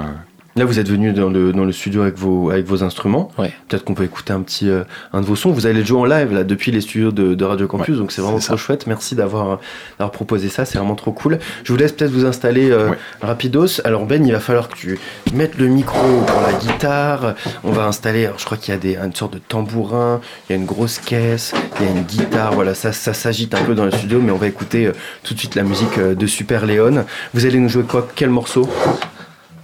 [0.58, 3.30] Là, vous êtes venu dans le, dans le studio avec vos, avec vos instruments.
[3.38, 3.54] Ouais.
[3.68, 5.52] Peut-être qu'on peut écouter un petit euh, un de vos sons.
[5.52, 8.00] Vous allez le jouer en live là depuis les studios de, de Radio Campus, Ouais,
[8.02, 8.58] donc c'est vraiment trop ça.
[8.58, 8.88] chouette.
[8.88, 9.60] Merci d'avoir
[10.00, 11.38] d'avoir proposé ça, c'est vraiment trop cool.
[11.64, 12.98] Je vous laisse peut-être vous installer euh, Ouais.
[13.22, 13.82] rapidos.
[13.84, 14.98] Alors Ben, il va falloir que tu
[15.34, 17.36] mettes le micro pour la guitare.
[17.64, 18.26] On va installer.
[18.26, 20.66] alors, je crois qu'il y a des, une sorte de tambourin, il y a une
[20.66, 22.54] grosse caisse, il y a une guitare.
[22.54, 24.94] Voilà, ça ça s'agite un peu dans le studio, mais on va écouter euh,
[25.24, 27.06] tout de suite la musique euh, de Super Léon.
[27.36, 28.08] Vous allez nous jouer quoi?
[28.16, 28.68] Quel morceau?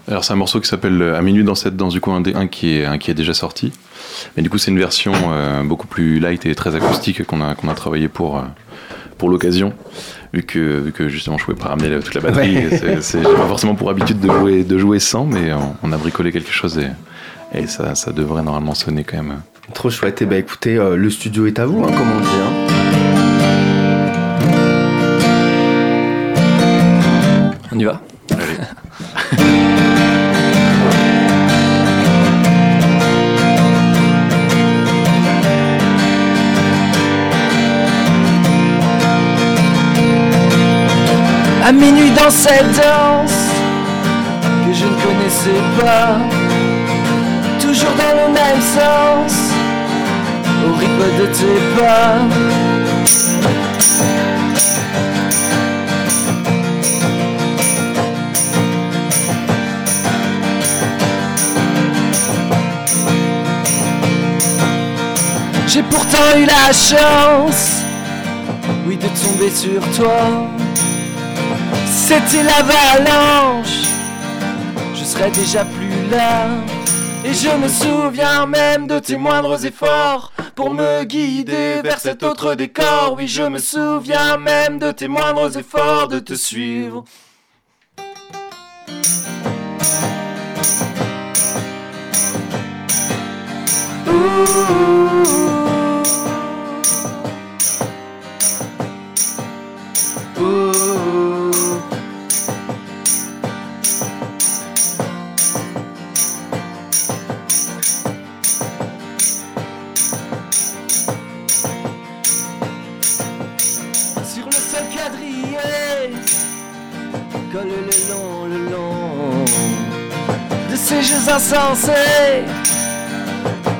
[0.07, 2.21] Alors c'est un morceau qui s'appelle euh, À minuit dans cette danse du coup un,
[2.47, 3.71] qui est un qui est déjà sorti.
[4.35, 7.55] Mais du coup c'est une version euh, beaucoup plus light et très acoustique qu'on a
[7.55, 8.41] qu'on a travaillé pour euh,
[9.17, 9.73] pour l'occasion.
[10.33, 12.79] Vu que, vu que justement je pouvais pas ramener la- toute la batterie, Ouais.
[13.01, 16.31] j'ai pas forcément pour habitude de jouer, de jouer sans, mais on, on a bricolé
[16.31, 16.89] quelque chose et,
[17.57, 19.41] et ça, ça devrait normalement sonner quand même.
[19.75, 20.21] Trop chouette.
[20.23, 22.27] Et bah écoutez, euh, le studio est à vous, hein, comme on dit.
[22.43, 22.53] hein.
[27.71, 28.01] On y va?
[41.65, 43.31] À minuit dans cette danse
[44.65, 46.17] que je ne connaissais pas,
[47.61, 49.33] toujours dans le même sens,
[50.67, 52.19] au rythme de tes pas.
[65.67, 67.83] J'ai pourtant eu la chance,
[68.85, 70.49] oui, de tomber sur toi.
[72.05, 73.87] C'était l'avalanche,
[74.93, 76.47] je serais déjà plus là.
[77.23, 82.55] Et je me souviens même de tes moindres efforts pour me guider vers cet autre
[82.55, 83.15] décor.
[83.17, 87.05] Oui, je me souviens même de tes moindres efforts de te suivre.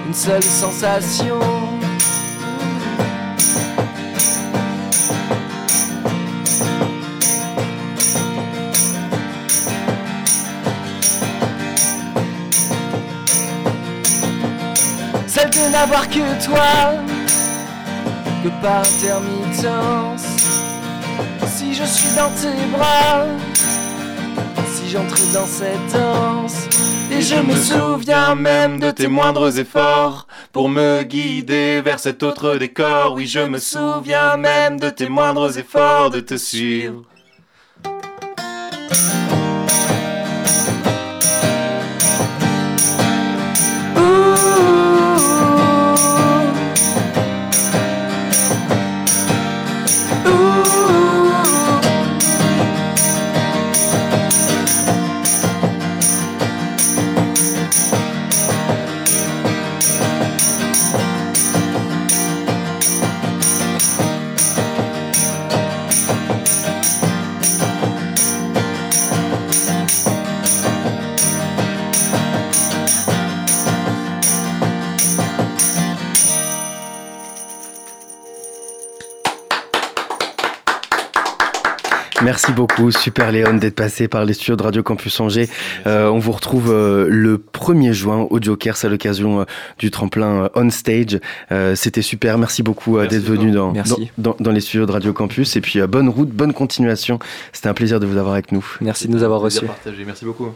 [0.07, 1.39] Une seule sensation.
[15.27, 16.95] Celle de n'avoir que toi.
[18.43, 20.25] Que par intermittence.
[21.45, 23.27] Si je suis dans tes bras
[24.93, 26.67] J'entre dans cette danse.
[27.11, 32.57] Et je me souviens même de tes moindres efforts Pour me guider vers cet autre
[32.57, 33.15] décor.
[33.15, 37.01] Oui je me souviens même de tes moindres efforts de te suivre
[82.83, 85.47] beaucoup, Super Léon, d'être passé par les studios de Radio Campus Angers.
[85.87, 89.43] Euh, on vous retrouve euh, le 1er juin au Joker, c'est à l'occasion euh,
[89.79, 91.19] du tremplin euh, On Stage.
[91.51, 94.11] Euh, C'était super, merci beaucoup euh, d'être venu dans, Merci.
[94.17, 95.55] dans, dans- dans les studios de Radio Campus.
[95.55, 97.19] Et puis euh, bonne route, bonne continuation.
[97.53, 98.65] C'était un plaisir de vous avoir avec nous.
[98.81, 99.65] Merci de nous avoir reçus.
[99.65, 100.49] partagé, merci beaucoup.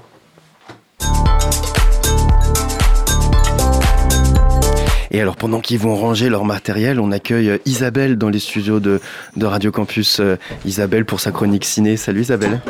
[5.11, 8.99] Et alors pendant qu'ils vont ranger leur matériel, on accueille Isabelle dans les studios de,
[9.35, 10.19] de Radio Campus.
[10.19, 11.97] Euh, Isabelle pour sa chronique ciné.
[11.97, 12.61] Salut Isabelle.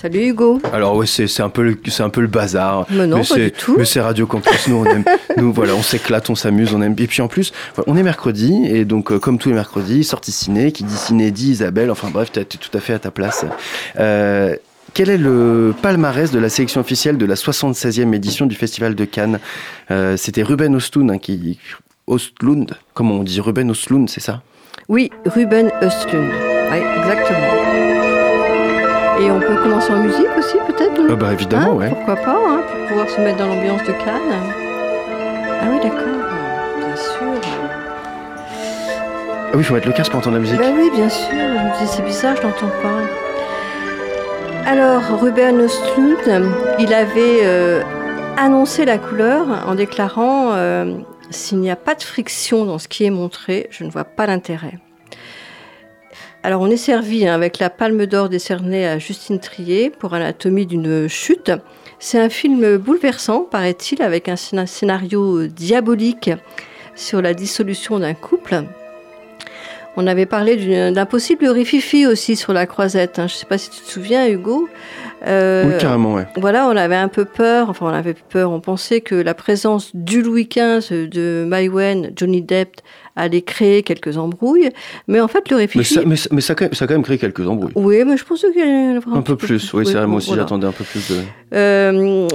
[0.00, 0.60] Salut Hugo.
[0.72, 2.86] Alors ouais, c'est un peu le c'est un peu le bazar.
[2.88, 3.74] Mais non, pas c'est du tout.
[3.76, 4.68] mais c'est Radio Campus.
[4.68, 5.02] Nous on aime,
[5.36, 6.94] nous voilà, on s'éclate, on s'amuse, on aime.
[6.98, 7.52] Et puis en plus,
[7.88, 11.32] on est mercredi et donc euh, comme tous les mercredis, sortie ciné, qui dit ciné
[11.32, 11.90] dit Isabelle.
[11.90, 13.44] Enfin bref, t'es t'es tout à fait à ta place.
[13.98, 14.54] Euh,
[14.94, 19.04] quel est le palmarès de la sélection officielle de la 76e édition du Festival de
[19.04, 19.38] Cannes?
[19.90, 21.58] Euh, C'était Ruben Ostlund hein, qui
[22.06, 24.42] Ostlund, comment on dit Ruben Ostlund, c'est ça?
[24.88, 26.30] Oui, Ruben Östlund.
[26.70, 27.54] Oui, exactement.
[29.20, 31.88] Et on peut commencer en musique aussi, peut-être Ah bah évidemment, ouais.
[31.90, 34.54] Pourquoi pas, hein, pour pouvoir se mettre dans l'ambiance de Cannes.
[35.60, 36.24] Ah oui, d'accord.
[36.78, 37.40] Bien sûr.
[38.46, 40.58] Ah oui, il faut mettre le casque pour entendre la musique.
[40.58, 41.26] Bah oui, bien sûr.
[41.30, 43.00] Je me disais, c'est bizarre, je n'entends pas.
[44.70, 47.82] Alors, Ruben Östlund, il avait euh,
[48.36, 50.98] annoncé la couleur en déclarant euh,
[51.30, 54.26] S'il n'y a pas de friction dans ce qui est montré, je ne vois pas
[54.26, 54.78] l'intérêt.
[56.42, 60.66] Alors, on est servi hein, avec la Palme d'Or décernée à Justine Trier pour Anatomie
[60.66, 61.50] d'une chute.
[61.98, 66.30] C'est un film bouleversant, paraît-il, avec un scéna- scénario diabolique
[66.94, 68.64] sur la dissolution d'un couple.
[70.00, 73.18] On avait parlé d'un possible rififi aussi sur la croisette.
[73.18, 73.26] hein.
[73.26, 74.68] Je ne sais pas si tu te souviens, Hugo.
[75.26, 76.24] Euh, Oui, carrément, ouais.
[76.36, 77.68] Voilà, on avait un peu peur.
[77.68, 78.52] Enfin, on avait peur.
[78.52, 82.76] On pensait que la présence du Louis XV, de Maïwen, Johnny Depp,
[83.16, 84.70] allait créer quelques embrouilles.
[85.08, 85.94] Mais en fait, le Mais rififi.
[85.94, 87.72] ça, mais, ça- mais ça, a quand même, ça a quand même créé quelques embrouilles.
[87.74, 90.18] Oui, mais je pense qu'il y en avait Un peu plus, oui, c'est vrai, moi
[90.18, 90.42] aussi voilà.
[90.44, 91.16] j'attendais un peu plus de.
[91.54, 92.28] Euh,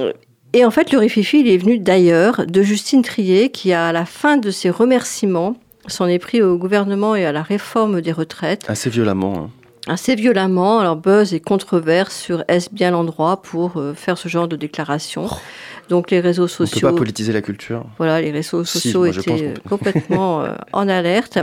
[0.51, 4.03] et en fait, le rififi, il est venu d'ailleurs de Justine Trier, qui, à la
[4.05, 5.55] fin de ses remerciements,
[5.87, 9.33] s'en est pris au gouvernement et à la réforme des retraites Assez violemment.
[9.37, 9.49] hein.
[9.91, 10.79] assez violemment.
[10.79, 15.27] Alors, buzz et controverse sur est-ce bien l'endroit pour euh, faire ce genre de déclaration.
[15.89, 16.89] Donc, les réseaux On ne peut sociaux.
[16.89, 17.85] pas politiser la culture.
[17.97, 21.37] Voilà, les réseaux sociaux étaient euh, complètement euh, en alerte.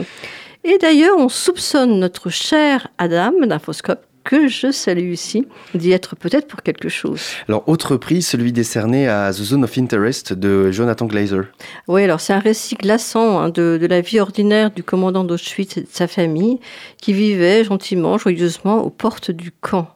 [0.65, 4.01] Et d'ailleurs, on soupçonne notre cher Adam d'Infoscope,
[4.31, 7.21] que je salue ici, d'y être peut-être pour quelque chose.
[7.49, 11.47] Alors, autre prix, celui décerné à The Zone of Interest de Jonathan Glazer.
[11.89, 15.79] Oui, alors c'est un récit glaçant hein, de, de la vie ordinaire du commandant d'Auschwitz
[15.79, 16.61] et de sa famille,
[17.03, 19.89] qui vivait gentiment, joyeusement aux portes du camp.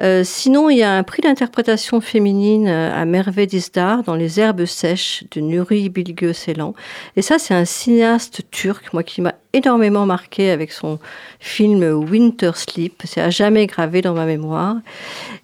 [0.00, 4.40] Euh, sinon, il y a un prix d'interprétation féminine euh, à Merveille d'Isdar dans Les
[4.40, 6.74] herbes sèches de Nuri Bilge Ceylan.
[7.16, 10.98] Et ça, c'est un cinéaste turc, moi, qui m'a énormément marqué avec son
[11.38, 13.02] film Winter Sleep.
[13.04, 14.76] C'est à jamais gravé dans ma mémoire.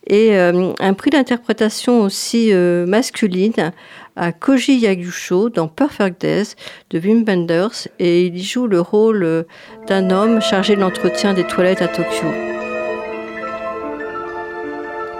[0.09, 3.73] Et euh, un prix d'interprétation aussi masculine
[4.17, 6.55] à Koji Yagusho dans Perfect Days
[6.91, 7.87] de Wim Wenders.
[8.01, 9.47] Et il y joue le rôle
[9.87, 12.27] d'un homme chargé de l'entretien des toilettes à Tokyo.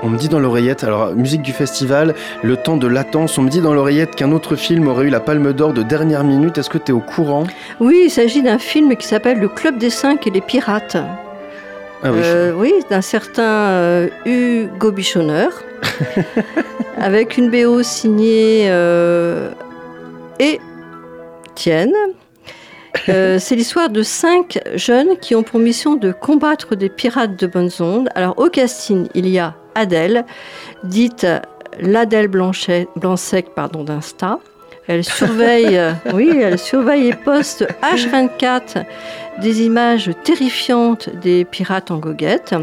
[0.03, 3.51] On me dit dans l'oreillette, alors musique du festival, le temps de latence, on me
[3.51, 6.57] dit dans l'oreillette qu'un autre film aurait eu la palme d'or de dernière minute.
[6.57, 7.45] Est-ce que tu es au courant?
[7.81, 10.97] Oui, il s'agit d'un film qui s'appelle Le Club des Cinq et les Pirates.
[12.03, 12.21] Ah oui.
[12.23, 15.51] Euh, oui, d'un certain euh, Hugo Bichonneur,
[16.99, 19.51] avec une BO signée euh,
[20.39, 20.61] et
[21.55, 21.93] Tienne.
[23.11, 27.47] Euh, c'est l'histoire de cinq jeunes qui ont pour mission de combattre des pirates de
[27.47, 28.09] bonnes ondes.
[28.15, 30.25] Alors au casting, il y a Adèle,
[30.85, 31.27] dite
[31.81, 34.39] l'Adèle Blanchet, Blanc-Sec pardon, d'Insta.
[34.87, 38.85] Elle surveille, euh, oui, elle surveille et poste H24
[39.41, 42.55] des images terrifiantes des pirates en goguette.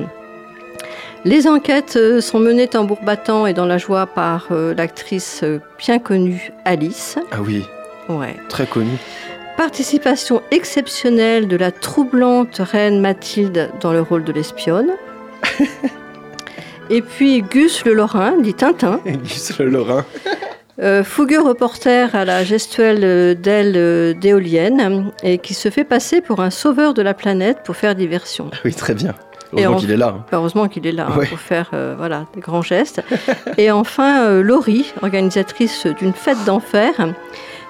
[1.25, 5.43] Les enquêtes euh, sont menées tambour battant et dans la joie par euh, l'actrice
[5.79, 7.17] bien connue Alice.
[7.31, 7.65] Ah oui,
[8.09, 8.35] Ouais.
[8.49, 8.91] très connu.
[9.57, 14.91] Participation exceptionnelle de la troublante reine Mathilde dans le rôle de l'espionne.
[16.89, 20.05] Et puis Gus le Lorrain, dit Tintin, Gus le Lorrain.
[20.81, 26.21] euh, fougueux reporter à la gestuelle euh, d'aile euh, d'éolienne et qui se fait passer
[26.21, 28.49] pour un sauveur de la planète pour faire diversion.
[28.63, 29.13] Oui, très bien.
[29.55, 30.07] Et Heureusement en- qu'il est là.
[30.17, 30.25] hein.
[30.33, 33.01] Heureusement qu'il est là hein, pour faire euh, voilà, des grands gestes.
[33.57, 36.91] Et enfin, euh, Laurie, organisatrice d'une fête d'enfer,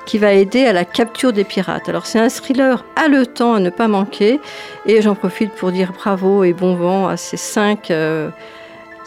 [0.08, 1.88] qui va aider à la capture des pirates.
[1.90, 4.40] Alors c'est un thriller haletant à ne pas manquer.
[4.88, 7.92] Et j'en profite pour dire bravo et bon vent à ces cinq,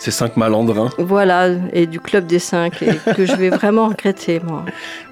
[0.00, 0.88] Ces cinq malandrins.
[0.98, 4.64] voilà, et du club des cinq, et que je vais vraiment regretter, moi.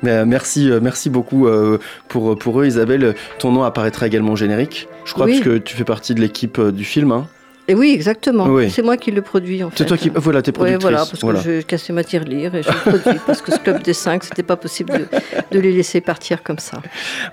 [0.03, 3.15] Mais, euh, merci, euh, merci beaucoup euh, pour, pour eux, Isabelle.
[3.39, 5.41] Ton nom apparaîtra également au générique, je crois, Oui.
[5.41, 7.13] puisque tu fais partie de l'équipe du film.
[7.13, 7.27] hein.
[7.69, 8.47] Et oui, exactement.
[8.47, 8.71] Oui.
[8.71, 9.77] C'est moi qui le produis, en fait.
[9.79, 10.09] C'est toi qui.
[10.15, 10.83] Voilà, t'es Ouais, productrice.
[10.83, 11.41] voilà, parce Voilà.
[11.43, 14.25] que j'ai cassé ma tirelire et je le produis parce que ce club des cinq,
[14.25, 15.07] c'était pas possible de,
[15.53, 16.81] de les laisser partir comme ça.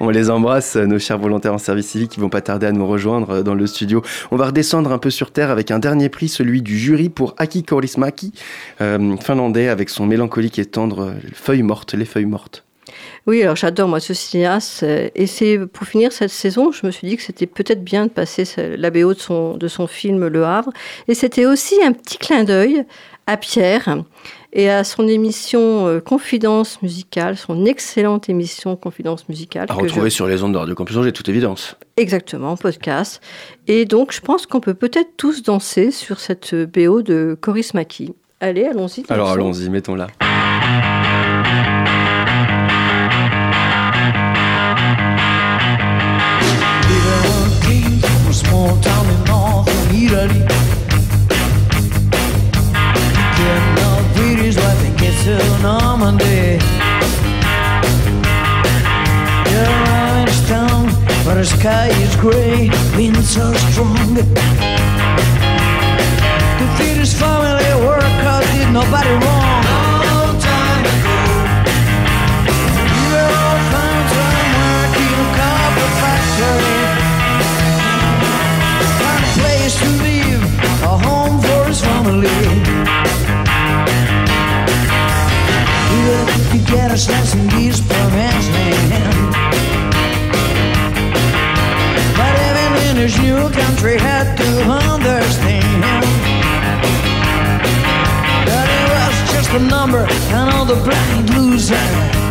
[0.01, 2.85] On les embrasse, nos chers volontaires en service civique qui vont pas tarder à nous
[2.85, 4.01] rejoindre dans le studio.
[4.31, 7.33] On va redescendre un peu sur terre avec un dernier prix, celui du jury pour
[7.37, 8.33] Aki Kaurismäki,
[8.81, 12.64] euh, finlandais avec son mélancolique et tendre euh, Feuilles mortes, les feuilles mortes.
[13.27, 14.83] Oui, alors j'adore moi ce cinéaste.
[14.83, 18.05] euh, Et c'est pour finir cette saison, je me suis dit que c'était peut-être bien
[18.05, 18.45] de passer
[18.77, 20.69] la BO de son, de son film Le Havre.
[21.07, 22.85] Et c'était aussi un petit clin d'œil
[23.27, 24.03] à Pierre
[24.53, 29.65] et à son émission euh, Confidence musicale, son excellente émission Confidence musicale.
[29.69, 31.75] À je- retrouver sur les ondes de Radio Campus Angers, toute évidence.
[31.97, 33.21] Exactement, podcast.
[33.67, 38.13] Et donc, je pense qu'on peut peut-être tous danser sur cette BO de Coris Maki.
[38.39, 39.03] Allez, allons-y.
[39.09, 40.07] Alors allons-y, mettons-la.
[48.65, 50.41] small town in northern Italy.
[53.37, 56.59] They're not British, but they get to Normandy.
[59.45, 59.73] They're
[60.17, 60.83] Irish town,
[61.25, 64.15] but the sky is grey, winds are strong.
[64.15, 64.23] The
[66.77, 69.64] British family workers did nobody wrong.
[81.75, 82.29] His family.
[85.91, 89.33] We were get us less in these promised land.
[92.17, 95.83] But even in his new country had to understand
[98.47, 102.24] that he was just a number and all the blind loser.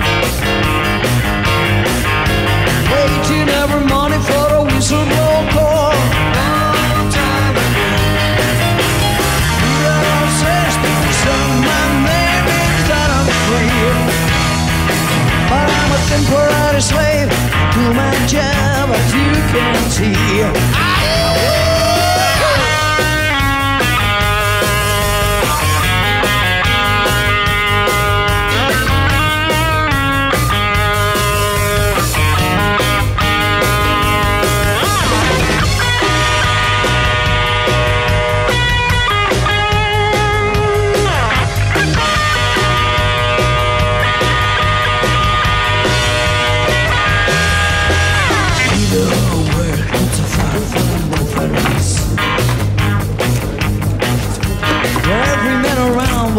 [16.14, 17.29] and pour out a slave.
[17.74, 20.84] Do my job as you can see.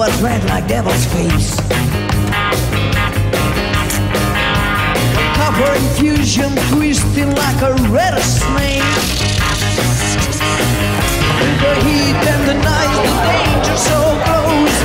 [0.07, 1.55] Was red like devil's face.
[5.35, 8.83] Copper infusion twisting like a red snake.
[11.39, 14.77] With the heat and the night, the danger so close.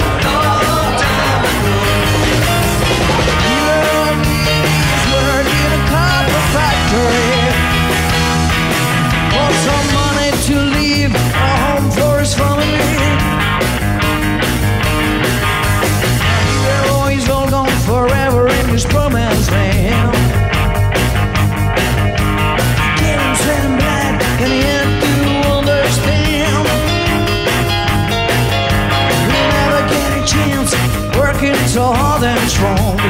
[3.51, 4.07] You're
[5.13, 7.40] working a copper factory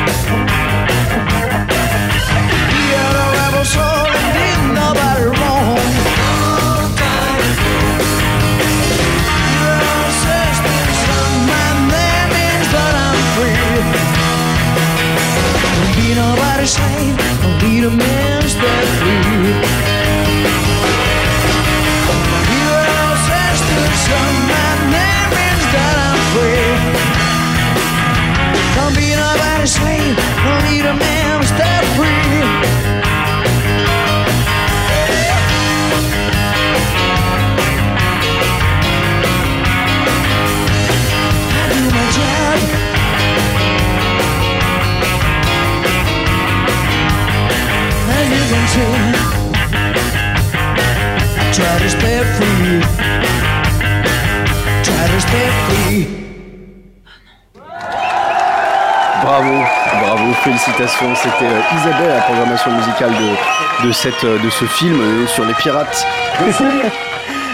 [0.07, 0.40] Thank you.
[64.07, 66.07] Euh, de ce film euh, sur les pirates.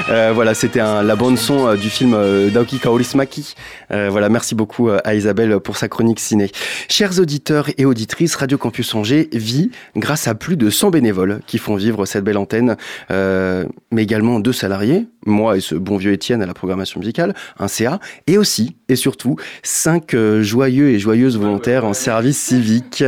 [0.08, 3.54] Euh, voilà, c'était la bande son euh, du film euh, d'Aoki Kaurismäki.
[3.90, 6.50] Euh, voilà, merci beaucoup à Isabelle pour sa chronique ciné.
[6.88, 11.58] Chers auditeurs et auditrices, Radio Campus Angers vit grâce à plus de 100 bénévoles qui
[11.58, 12.76] font vivre cette belle antenne,
[13.10, 17.34] euh, mais également deux salariés, moi et ce bon vieux Étienne à la programmation musicale,
[17.58, 23.02] un CA, et aussi et surtout cinq joyeux et joyeuses volontaires en service civique.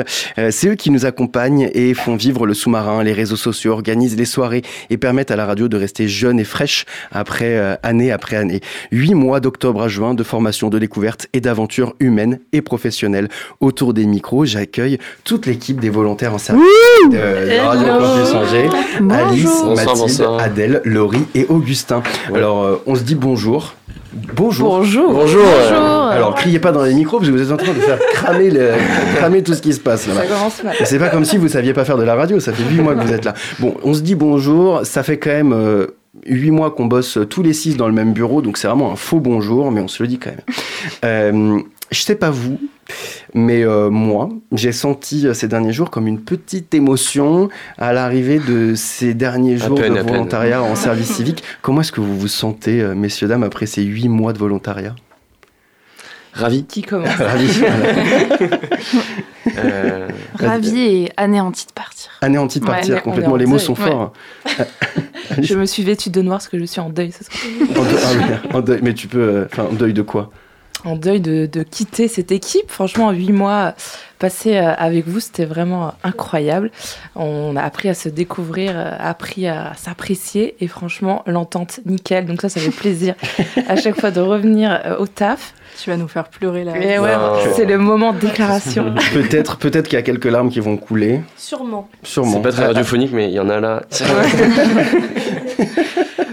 [0.51, 4.25] C'est eux qui nous accompagnent et font vivre le sous-marin, les réseaux sociaux, organisent les
[4.25, 8.37] soirées et permettent à la radio de rester jeune et fraîche après euh, année après
[8.37, 8.61] année.
[8.93, 13.29] Huit mois d'octobre à juin de formation, de découverte et d'aventures humaines et professionnelles.
[13.61, 16.63] Autour des micros, j'accueille toute l'équipe des volontaires en service
[17.11, 17.87] de, de Radio.
[17.89, 18.69] Campus Angers.
[19.11, 20.41] Alice, Bonsoir, Mathilde, bonsoir.
[20.41, 22.03] Adèle, Laurie et Augustin.
[22.35, 23.75] Alors, euh, on se dit bonjour.
[24.35, 24.79] Bonjour.
[24.79, 25.13] Bonjour.
[25.13, 25.43] Bonjour.
[25.45, 26.07] Bonjour.
[26.09, 28.51] Alors, criez pas dans les micros parce que vous êtes en train de faire cramer,
[28.51, 28.71] le-
[29.17, 30.23] cramer tout ce qui se passe là-bas.
[30.23, 30.77] Ça commence mal.
[30.81, 32.81] Et C'est pas comme si vous saviez pas faire de la radio, ça fait 8
[32.81, 33.35] mois que vous êtes là.
[33.59, 35.87] Bon, on se dit bonjour, ça fait quand même euh,
[36.27, 38.97] 8 mois qu'on bosse tous les 6 dans le même bureau, donc c'est vraiment un
[38.97, 40.41] faux bonjour, mais on se le dit quand même.
[41.05, 41.61] Euh,
[41.91, 42.59] je sais pas vous,
[43.35, 48.39] mais euh, moi, j'ai senti euh, ces derniers jours comme une petite émotion à l'arrivée
[48.39, 51.43] de ces derniers jours peine, de volontariat en service civique.
[51.63, 54.95] Comment est-ce que vous vous sentez, euh, messieurs, dames, après ces 8 mois de volontariat?
[56.39, 56.65] Ravi.
[56.65, 57.49] Qui commence Ravi.
[59.57, 62.11] Euh, Ravi et anéanti de partir.
[62.21, 63.91] Anéanti de partir complètement, les en mots deuil, sont ouais.
[63.91, 64.13] forts.
[65.41, 67.39] Je me suis vêtue de noir parce que je suis en deuil ce soir.
[67.77, 69.19] En deuil, ah oui, en deuil, mais tu peux.
[69.21, 70.31] euh, Enfin, en deuil de quoi?
[70.85, 72.71] En deuil de, de quitter cette équipe.
[72.71, 73.75] Franchement, huit mois
[74.19, 76.71] passés euh, avec vous, c'était vraiment incroyable.
[77.17, 82.27] On a appris à se découvrir, appris à s'apprécier et franchement, l'entente nickel.
[82.27, 83.15] Donc ça, ça fait plaisir
[83.67, 85.55] à chaque fois de revenir au taf.
[85.81, 86.77] Tu vas nous faire pleurer là.
[86.77, 87.35] Et ouais, Non.
[87.55, 88.95] c'est le moment de déclaration.
[89.13, 91.21] Peut-être, peut-être qu'il y a quelques larmes qui vont couler.
[91.37, 91.89] Sûrement.
[92.03, 92.33] Sûrement.
[92.33, 93.83] C'est pas très radiophonique, mais il y en a là.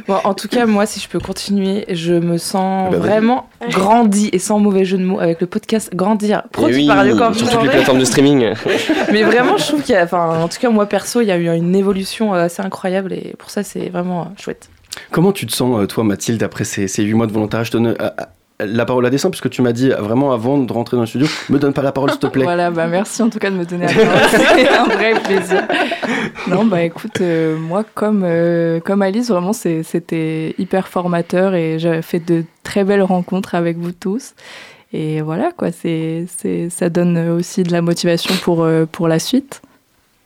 [0.07, 3.09] Bon, en tout cas, moi, si je peux continuer, je me sens Bah, vas-y.
[3.09, 6.97] vraiment grandi et sans mauvais jeu de mots avec le podcast Grandir, produit oui, par
[6.97, 8.53] Radio Campus sur toutes les plateformes de streaming.
[9.11, 11.31] Mais vraiment, je trouve qu'il y a, enfin, en tout cas, moi perso, il y
[11.31, 14.69] a eu une évolution euh, assez incroyable et pour ça, c'est vraiment euh, chouette.
[15.09, 17.63] Comment tu te sens, euh, toi, Mathilde, après ces, 8 mois de volontariat?
[17.63, 17.95] Je te donne
[18.59, 21.27] la parole à dessein, puisque tu m'as dit vraiment avant de rentrer dans le studio,
[21.49, 22.43] me donne pas la parole, s'il te plaît.
[22.55, 24.21] Voilà, bah merci en tout cas de me donner la parole.
[24.29, 25.67] C'est un vrai plaisir.
[26.47, 32.01] Non, bah écoute, euh, moi comme, euh, comme Alice, vraiment c'était hyper formateur et j'avais
[32.01, 34.33] fait de très belles rencontres avec vous tous.
[34.93, 36.25] Et voilà, quoi, c'est,
[36.69, 39.61] ça donne aussi de la motivation pour, euh, pour la suite.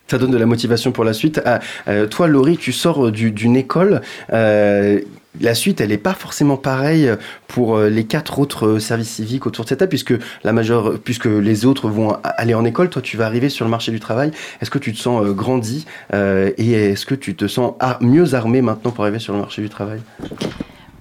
[0.10, 1.40] Ça donne de la motivation pour la suite.
[1.46, 4.02] Ah, euh, toi, Laurie, tu sors euh, du- d'une école.
[4.34, 5.00] euh,
[5.40, 7.12] la suite, elle n'est pas forcément pareille
[7.48, 11.66] pour les quatre autres services civiques autour de cette table, puisque, la majeure, puisque les
[11.68, 12.90] autres vont aller en école.
[12.90, 14.32] Toi, tu vas arriver sur le marché du travail.
[14.60, 15.86] Est-ce que tu te sens grandi
[16.16, 19.62] euh, et est-ce que tu te sens mieux armé maintenant pour arriver sur le marché
[19.62, 20.00] du travail?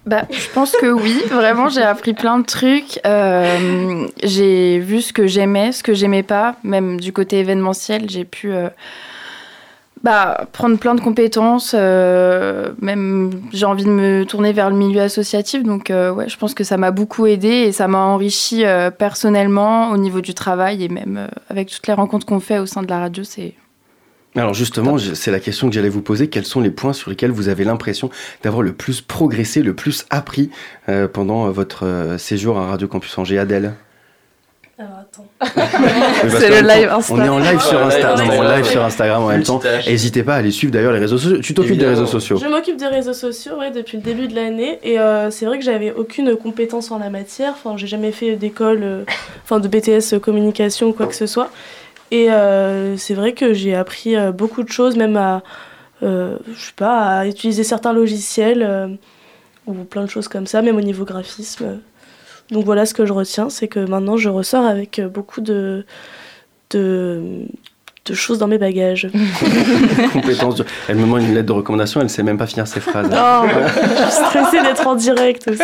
[0.08, 2.98] Bah, je pense que oui, vraiment, j'ai appris plein de trucs.
[3.06, 8.24] Euh, j'ai vu ce que j'aimais, ce que j'aimais pas, même du côté événementiel, j'ai
[8.24, 8.70] pu euh,
[10.02, 11.74] bah, prendre plein de compétences.
[11.78, 16.54] euh, même, j'ai envie de me tourner vers le milieu associatif, donc ouais, je pense
[16.54, 18.64] que ça m'a beaucoup aidé et ça m'a enrichi
[18.96, 22.82] personnellement au niveau du travail et même avec toutes les rencontres qu'on fait au sein
[22.82, 23.52] de la radio, c'est
[24.38, 26.28] Alors justement, c'est la question que j'allais vous poser.
[26.28, 28.10] Quels sont les points sur lesquels vous avez l'impression
[28.42, 30.50] d'avoir le plus progressé, le plus appris
[30.88, 33.74] euh, pendant votre euh, séjour à Radio Campus Angers Adèle?
[34.80, 35.26] Alors attends.
[36.38, 37.14] C'est le live Insta.
[37.14, 39.60] On est en live sur en live Instagram en même temps.
[39.88, 41.40] N'hésitez pas à aller suivre d'ailleurs les réseaux sociaux.
[41.40, 42.36] Tu t'occupes des réseaux sociaux.
[42.36, 45.58] Je m'occupe des réseaux sociaux ouais, depuis le début de l'année et euh, c'est vrai
[45.58, 47.54] que j'avais aucune compétence en la matière.
[47.54, 49.04] Enfin, j'ai jamais fait d'école, euh,
[49.42, 51.50] enfin de BTS communication ou quoi que ce soit.
[52.10, 55.42] Et euh, c'est vrai que j'ai appris euh, beaucoup de choses, même à,
[56.02, 58.98] euh, je sais pas, à utiliser certains logiciels
[59.66, 61.80] ou plein de choses comme ça, même au niveau graphisme.
[62.50, 65.84] Donc voilà ce que je retiens, c'est que maintenant je ressors avec beaucoup de,
[66.70, 67.46] de,
[68.08, 69.08] de choses dans mes bagages.
[70.88, 73.08] Elle me demande une lettre de recommandation, elle sait même pas finir ses phrases.
[73.12, 75.62] Oh, je suis stressée d'être en direct aussi.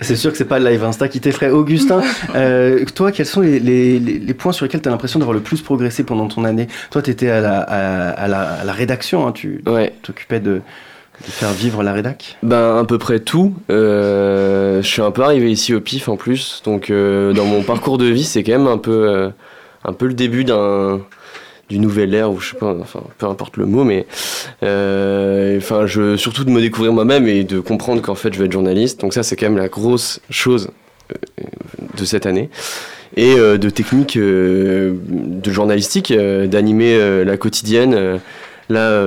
[0.00, 1.50] C'est sûr que c'est pas le live Insta qui t'effraie.
[1.50, 2.00] Augustin,
[2.34, 5.34] euh, toi, quels sont les, les- les- les points sur lesquels tu as l'impression d'avoir
[5.34, 6.68] le plus progressé pendant ton année?
[6.90, 9.62] Toi, tu étais à la, à, à la, à la rédaction, hein, tu
[10.02, 12.38] t'occupais de, de faire vivre la rédac?
[12.42, 13.54] Ben à peu près tout.
[13.70, 17.62] Euh, je suis un peu arrivé ici au pif en plus, donc euh, dans mon
[17.62, 19.28] parcours de vie, c'est quand même un peu, euh,
[19.84, 21.00] un peu le début d'un
[21.70, 24.06] d'une nouvelle ère ou je sais pas, enfin peu importe le mot, mais
[24.62, 28.46] euh, enfin je surtout de me découvrir moi-même et de comprendre qu'en fait je vais
[28.46, 29.00] être journaliste.
[29.00, 30.70] Donc ça c'est quand même la grosse chose
[31.12, 31.44] euh,
[31.96, 32.50] de cette année
[33.16, 38.20] et euh, de techniques de journalistique, d'animer la quotidienne.
[38.68, 39.06] Là,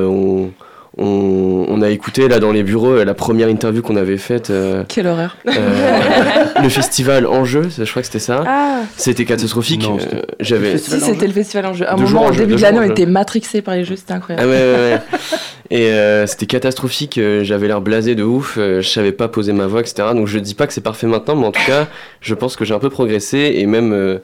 [0.98, 4.50] on, on a écouté là dans les bureaux la première interview qu'on avait faite.
[4.50, 5.38] euh, Quelle horreur.
[5.48, 5.52] euh,
[6.62, 8.44] le festival Enjeu, je crois que c'était ça.
[8.46, 8.82] Ah.
[8.98, 9.82] C'était catastrophique.
[9.84, 10.78] Non, euh, c'était- J'avais.
[10.78, 11.88] Si c'était le festival en jeu.
[11.88, 12.92] À un Deux moment, en au jeu, début de l'année, en on jeu.
[12.92, 14.48] était matrixé par les jeux, c'était incroyable.
[14.48, 15.02] Ah ouais, ouais, ouais.
[15.72, 17.20] Et euh, c'était catastrophique.
[17.42, 18.54] J'avais l'air blasé de ouf.
[18.58, 20.10] je savais pas poser ma voix, etc.
[20.14, 21.88] Donc je dis pas que c'est parfait maintenant, mais en tout cas,
[22.22, 24.20] je pense que j'ai un peu progressé et même euh,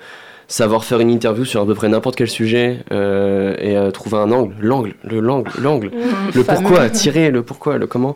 [0.51, 4.17] savoir faire une interview sur à peu près n'importe quel sujet euh, et euh, trouver
[4.17, 8.15] un angle, l'angle, le l'angle, l'angle, Mmh, le pourquoi, tirer le pourquoi, le comment.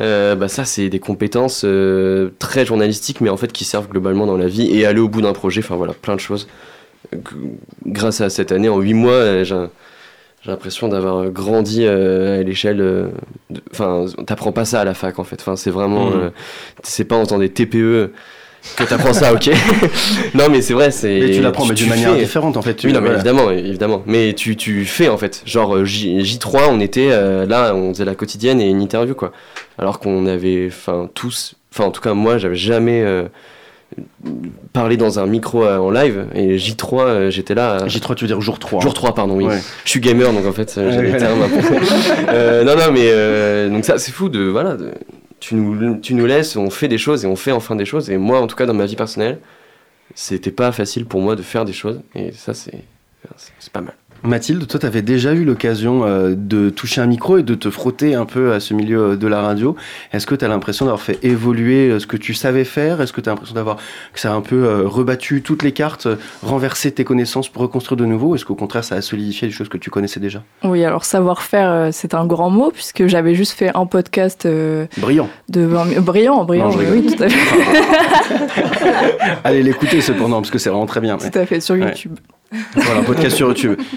[0.00, 4.26] Euh, bah ça, c'est des compétences euh, très journalistiques, mais en fait qui servent globalement
[4.26, 5.60] dans la vie et aller au bout d'un projet.
[5.62, 6.48] Enfin voilà, plein de choses.
[7.14, 7.36] Euh, g-
[7.86, 9.54] Grâce à cette année, en huit mois, euh, j'ai
[10.42, 12.80] j'ai l'impression d'avoir grandi euh, à l'échelle.
[12.80, 13.08] euh,
[13.72, 15.36] Enfin, t'apprends pas ça à la fac en fait.
[15.40, 16.12] Enfin, c'est vraiment.
[16.12, 16.30] Euh,
[16.82, 18.10] c'est pas en faisant des TPE
[18.76, 19.50] que t'apprends ça, ok
[20.34, 21.20] Non, mais c'est vrai, c'est.
[21.20, 22.20] Mais tu l'apprends, mais d'une manière fais.
[22.20, 23.20] différente, en fait, tu- oui, non, mais voilà.
[23.22, 24.02] évidemment, évidemment.
[24.06, 25.42] Mais tu, tu fais en fait.
[25.46, 29.14] Genre euh, J, J3, on était euh, là, on faisait la quotidienne et une interview
[29.14, 29.32] quoi.
[29.78, 33.02] Alors qu'on avait, enfin tous, enfin en tout cas moi, j'avais jamais.
[33.02, 33.24] euh,
[34.72, 38.24] parlé dans un micro euh, en live et J3 euh, j'étais là euh, J3 tu
[38.24, 39.60] veux dire jour 3 jour 3 pardon oui Ouais.
[39.84, 41.18] je suis gamer donc en fait euh, j'ai voilà.
[41.18, 44.90] termes non non mais donc ça c'est fou de voilà de-
[45.44, 48.08] tu nous tu nous laisses on fait des choses et on fait enfin des choses.
[48.10, 49.38] Et moi en tout cas dans ma vie personnelle
[50.14, 52.00] c'était pas facile pour moi de faire des choses.
[52.14, 52.82] Et ça c'est
[53.36, 53.94] c'est- pas mal
[54.26, 57.68] Mathilde, toi, tu avais déjà eu l'occasion euh, de toucher un micro et de te
[57.68, 59.76] frotter un peu à ce milieu euh, de la radio.
[60.14, 63.02] Est-ce que tu as l'impression d'avoir fait évoluer euh, ce que tu savais faire?
[63.02, 63.76] Est-ce que tu as l'impression d'avoir
[64.14, 66.08] que ça a un peu euh, rebattu toutes les cartes,
[66.42, 68.34] renversé tes connaissances pour reconstruire de nouveau?
[68.34, 70.42] Est-ce qu'au contraire, ça a solidifié des choses que tu connaissais déjà?
[70.64, 74.46] Oui, alors savoir-faire, c'est un grand mot, puisque j'avais juste fait un podcast.
[74.46, 75.28] euh, Brillant.
[75.50, 77.82] De 20 mi- Brillant, brillant, Non, oui, tout à fait.
[79.44, 81.18] Allez l'écouter cependant, parce que c'est vraiment très bien.
[81.18, 81.82] Tout à fait, sur Ouais.
[81.88, 82.16] YouTube.
[82.74, 83.78] Voilà, un podcast sur YouTube.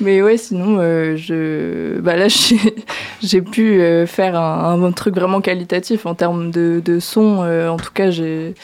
[0.00, 2.00] Mais ouais, sinon, euh, je...
[2.00, 2.26] bah là,
[3.22, 7.42] j'ai pu euh, faire un, un truc vraiment qualitatif en termes de, de son.
[7.42, 8.54] euh, en tout cas, j'ai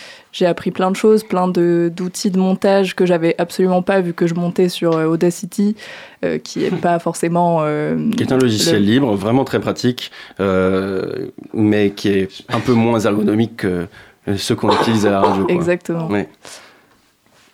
[0.46, 4.34] appris plein de choses, plein d'outils de, montage que j'avais absolument pas vu que je
[4.34, 5.76] montais sur Audacity,
[6.44, 7.64] qui est pas forcément.
[8.16, 10.10] qui est un logiciel le- libre, vraiment très pratique,
[11.54, 13.86] mais qui est un peu moins ergonomique que
[14.36, 15.44] ceux qu'on utilise à la radio.
[15.46, 15.54] quoi.
[15.54, 16.08] Exactement.
[16.08, 16.28] Ouais.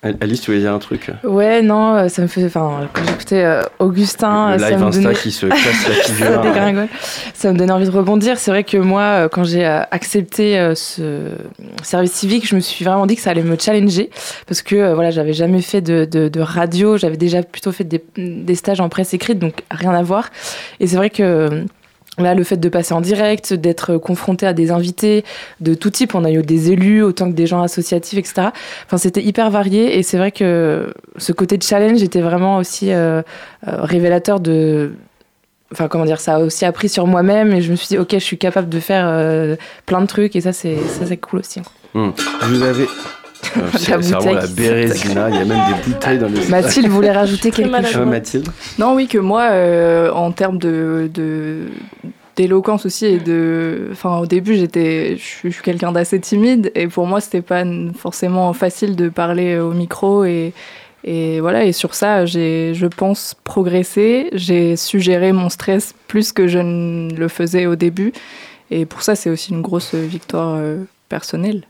[0.07, 2.45] Al- Alice, tu voulais dire un truc Ouais, non, euh, ça me fait.
[2.45, 5.89] Enfin, quand j'écoutais euh, Augustin, Le euh, ça live me Insta donnait- qui se casse
[5.89, 6.87] la ça figure.
[7.35, 8.39] Ça me donne envie de rebondir.
[8.39, 11.31] C'est vrai que moi, quand j'ai accepté ce
[11.83, 14.11] service civique, je me suis vraiment dit que ça allait me challenger
[14.47, 16.97] parce que voilà, j'avais jamais fait de, de- de radio.
[16.97, 20.31] J'avais déjà plutôt fait des, des stages en presse écrite, donc rien à voir.
[20.81, 21.65] Et c'est vrai que.
[22.19, 25.25] Là, le fait de passer en direct, d'être confronté à des invités
[25.61, 28.49] de tout type, on a eu des élus autant que des gens associatifs, etc.
[28.87, 32.93] Enfin, c'était hyper varié et c'est vrai que ce côté de challenge était vraiment aussi
[32.93, 33.21] euh,
[33.69, 34.93] euh, révélateur de.
[35.73, 38.13] Enfin, comment dire, ça a aussi appris sur moi-même et je me suis dit, ok,
[38.13, 40.77] je suis capable de faire euh, plein de trucs et ça, c'est
[41.21, 41.61] cool aussi.
[41.95, 42.13] Hum.
[42.43, 42.87] Vous avez.
[43.57, 47.13] Euh, c'est vraiment la bérésina, il y a même des bouteilles dans le Mathilde voulait
[47.13, 48.07] rajouter quelque Euh, chose.
[48.07, 51.67] Mathilde Non, oui, que moi, euh, en termes de, de-
[52.37, 57.07] d'éloquence aussi et de, enfin, au début, j'étais, je suis quelqu'un d'assez timide et pour
[57.07, 57.65] moi, c'était pas
[57.99, 60.53] forcément facile de parler au micro et
[61.09, 61.65] et voilà.
[61.65, 64.29] Et sur ça, j'ai, je pense, progressé.
[64.33, 68.13] J'ai su gérer mon stress plus que je ne le faisais au début
[68.73, 70.79] et pour ça, c'est aussi une grosse victoire euh,
[71.09, 71.63] personnelle.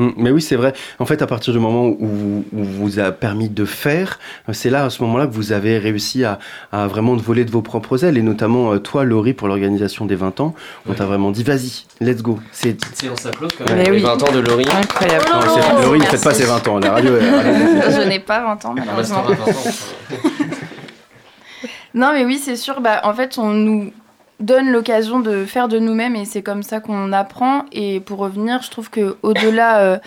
[0.00, 0.72] Hum, Mais oui, c'est vrai.
[0.98, 4.70] En fait, à partir du moment où, où vous a permis de faire, euh, c'est
[4.70, 6.38] là, à ce moment-là, que vous avez réussi à,
[6.72, 8.16] à vraiment de voler de vos propres ailes.
[8.16, 10.54] Et notamment, euh, toi, Laurie, pour l'organisation des 20 ans,
[10.88, 12.38] on t'a vraiment dit, vas-y, let's go.
[12.50, 13.98] C'est séance à close quand même Mais les oui.
[14.00, 15.24] 20 ans de Laurie Incroyable.
[15.30, 16.78] Non, c'est- Laurie, ne faites pas ses 20 ans.
[16.78, 17.20] La radio, est-
[18.02, 19.22] je n'ai pas 20 ans, malheureusement.
[19.26, 20.46] Ah, bah, c'est pas 20 ans.
[21.94, 22.80] Non, mais oui, c'est sûr.
[22.80, 23.92] Bah, en fait, on nous
[24.40, 27.64] donne l'occasion de faire de nous-mêmes et c'est comme ça qu'on apprend.
[27.72, 29.98] Et pour revenir, je trouve que au-delà euh,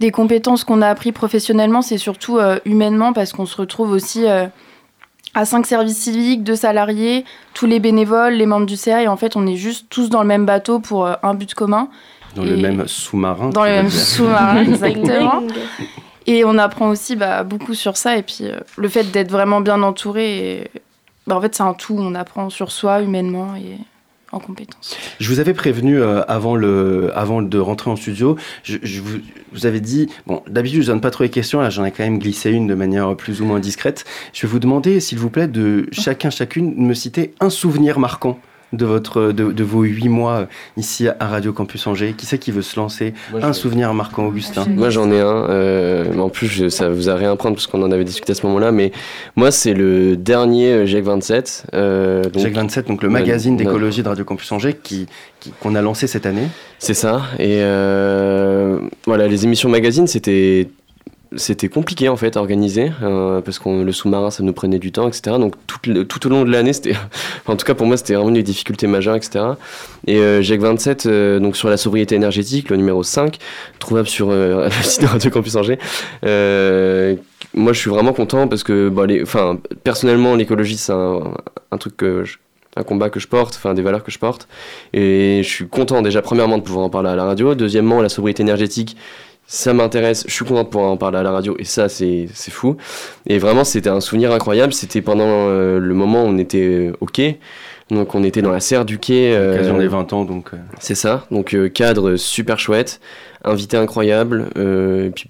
[0.00, 4.26] des compétences qu'on a appris professionnellement, c'est surtout euh, humainement parce qu'on se retrouve aussi
[4.26, 4.46] euh,
[5.34, 9.02] à cinq services civiques, deux salariés, tous les bénévoles, les membres du CA.
[9.02, 11.52] Et en fait, on est juste tous dans le même bateau pour euh, un but
[11.54, 11.88] commun.
[12.36, 13.50] dans le même sous-marin.
[13.50, 15.42] Dans le même sous-marin, exactement.
[16.26, 18.16] Et on apprend aussi bah, beaucoup sur ça.
[18.16, 20.70] Et puis, euh, le fait d'être vraiment bien entouré, et,
[21.26, 21.96] bah, en fait, c'est un tout.
[21.98, 23.78] On apprend sur soi, humainement et
[24.32, 24.96] en compétences.
[25.20, 29.18] Je vous avais prévenu euh, avant, le, avant de rentrer en studio, je, je vous,
[29.52, 32.02] vous avais dit, bon, d'habitude je donne pas trop les questions, là j'en ai quand
[32.02, 34.04] même glissé une de manière plus ou moins discrète.
[34.32, 38.38] Je vais vous demander, s'il vous plaît, de chacun, chacune, me citer un souvenir marquant
[38.74, 40.46] de, votre, de, de vos huit mois euh,
[40.76, 42.14] ici à Radio Campus Angers.
[42.16, 46.04] Qui c'est qui veut se lancer Un souvenir marquant, Augustin Moi j'en ai un, euh,
[46.12, 48.34] mais en plus je- ça vous a rien apprendre parce qu'on en avait discuté à
[48.34, 48.92] ce moment-là, mais
[49.36, 51.66] moi c'est le dernier euh, GEC 27.
[51.74, 55.06] Euh, donc- GEC 27, donc le magazine d'écologie de Radio Campus Angers qui,
[55.40, 56.48] qui- qu'on a lancé cette année.
[56.78, 57.22] C'est ça.
[57.38, 60.68] Et euh, voilà, les émissions magazines, c'était
[61.36, 64.92] c'était compliqué en fait à organiser euh, parce que le sous-marin ça nous prenait du
[64.92, 66.94] temps etc donc tout, tout au long de l'année c'était
[67.46, 69.44] en tout cas pour moi c'était vraiment une difficulté majeure etc
[70.06, 73.38] et euh, GEC 27 euh, donc sur la sobriété énergétique le numéro 5
[73.78, 75.78] trouvable sur euh, le site de Radio Campus Angers
[77.56, 79.04] moi je suis vraiment content parce que bah,
[79.84, 82.02] personnellement l'écologie c'est un, truc
[82.76, 84.48] un combat que je porte, enfin des valeurs que je porte.
[84.92, 87.54] Et je suis content déjà premièrement de pouvoir en parler à la radio.
[87.54, 88.96] Deuxièmement, la sobriété énergétique,
[89.46, 90.24] ça m'intéresse.
[90.26, 92.76] Je suis content de pouvoir en parler à la radio et ça c'est c'est fou.
[93.26, 94.72] Et vraiment c'était un souvenir incroyable.
[94.72, 97.20] C'était pendant euh, le moment où on était euh, ok.
[97.90, 99.34] Donc on était dans la serre du quai.
[99.36, 100.50] euh, L'occasion des 20 ans, donc.
[100.54, 101.26] euh, c'est ça.
[101.30, 103.00] Donc cadre super chouette,
[103.44, 105.28] invité incroyable, et puis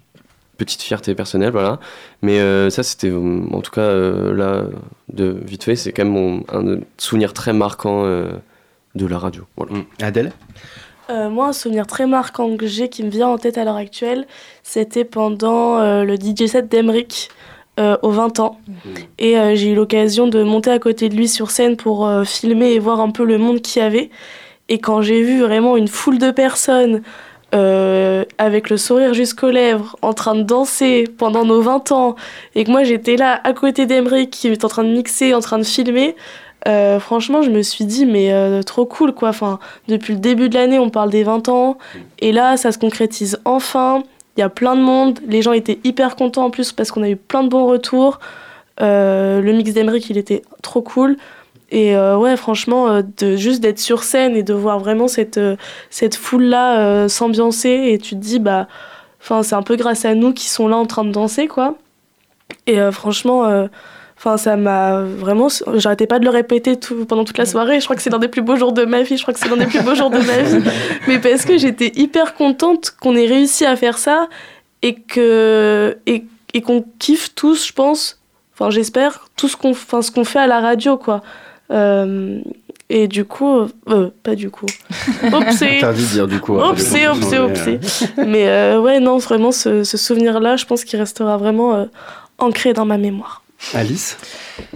[0.56, 1.80] petite fierté personnelle, voilà.
[2.22, 4.66] Mais euh, ça, c'était en tout cas euh, là,
[5.12, 8.30] de vite fait, c'est quand même mon, un souvenir très marquant euh,
[8.94, 9.42] de la radio.
[9.56, 9.72] Voilà.
[10.00, 10.30] Adèle?
[11.10, 13.76] Euh, moi, un souvenir très marquant que j'ai qui me vient en tête à l'heure
[13.76, 14.26] actuelle,
[14.62, 17.28] c'était pendant euh, le DJ set d'Emeric
[17.78, 18.58] euh, aux 20 ans.
[19.18, 22.72] Et euh, j'ai eu l'occasion de monter à côté de lui sur scène pour filmer
[22.72, 24.10] et voir un peu le monde qu'il y avait.
[24.68, 27.02] Et quand j'ai vu vraiment une foule de personnes
[28.38, 32.16] avec le sourire jusqu'aux lèvres, en train de danser pendant nos 20 ans,
[32.56, 35.40] et que moi j'étais là à côté d'Emeric qui était en train de mixer, en
[35.40, 36.16] train de filmer,
[36.66, 39.28] euh, franchement, je me suis dit, mais euh, trop cool quoi.
[39.28, 39.58] Enfin,
[39.88, 41.78] depuis le début de l'année, on parle des 20 ans,
[42.20, 44.02] et là, ça se concrétise enfin.
[44.36, 47.04] Il y a plein de monde, les gens étaient hyper contents en plus parce qu'on
[47.04, 48.18] a eu plein de bons retours.
[48.80, 51.16] Euh, le mix d'Emeric, il était trop cool.
[51.70, 55.40] Et ouais, franchement, de, juste d'être sur scène et de voir vraiment cette,
[55.90, 58.68] cette foule-là s'ambiancer, et tu te dis, bah,
[59.20, 61.76] c'est un peu grâce à nous qui sont là en train de danser, quoi.
[62.66, 63.68] Et franchement,
[64.24, 65.48] enfin, ça m'a vraiment.
[65.74, 67.80] J'arrêtais pas de le répéter tout, pendant toute la soirée.
[67.80, 69.16] Je crois que c'est l'un des plus beaux jours de ma vie.
[69.16, 70.64] Je crois que c'est l'un des plus beaux jours de ma vie.
[71.08, 74.28] Mais parce que j'étais hyper contente qu'on ait réussi à faire ça
[74.82, 78.20] et que et, et qu'on kiffe tous, je pense.
[78.54, 81.22] Enfin, j'espère tout ce qu'on, enfin, ce qu'on fait à la radio, quoi.
[81.70, 82.40] Euh,
[82.90, 84.66] et du coup, euh, pas du coup.
[85.24, 85.64] Oupsie.
[85.64, 86.58] Interdit de dire du coup.
[86.58, 87.78] oupsie, Angers, oupsie.
[88.18, 91.84] Mais euh, ouais, non, vraiment, ce, ce souvenir-là, je pense qu'il restera vraiment euh,
[92.38, 93.42] ancré dans ma mémoire.
[93.72, 94.16] Alice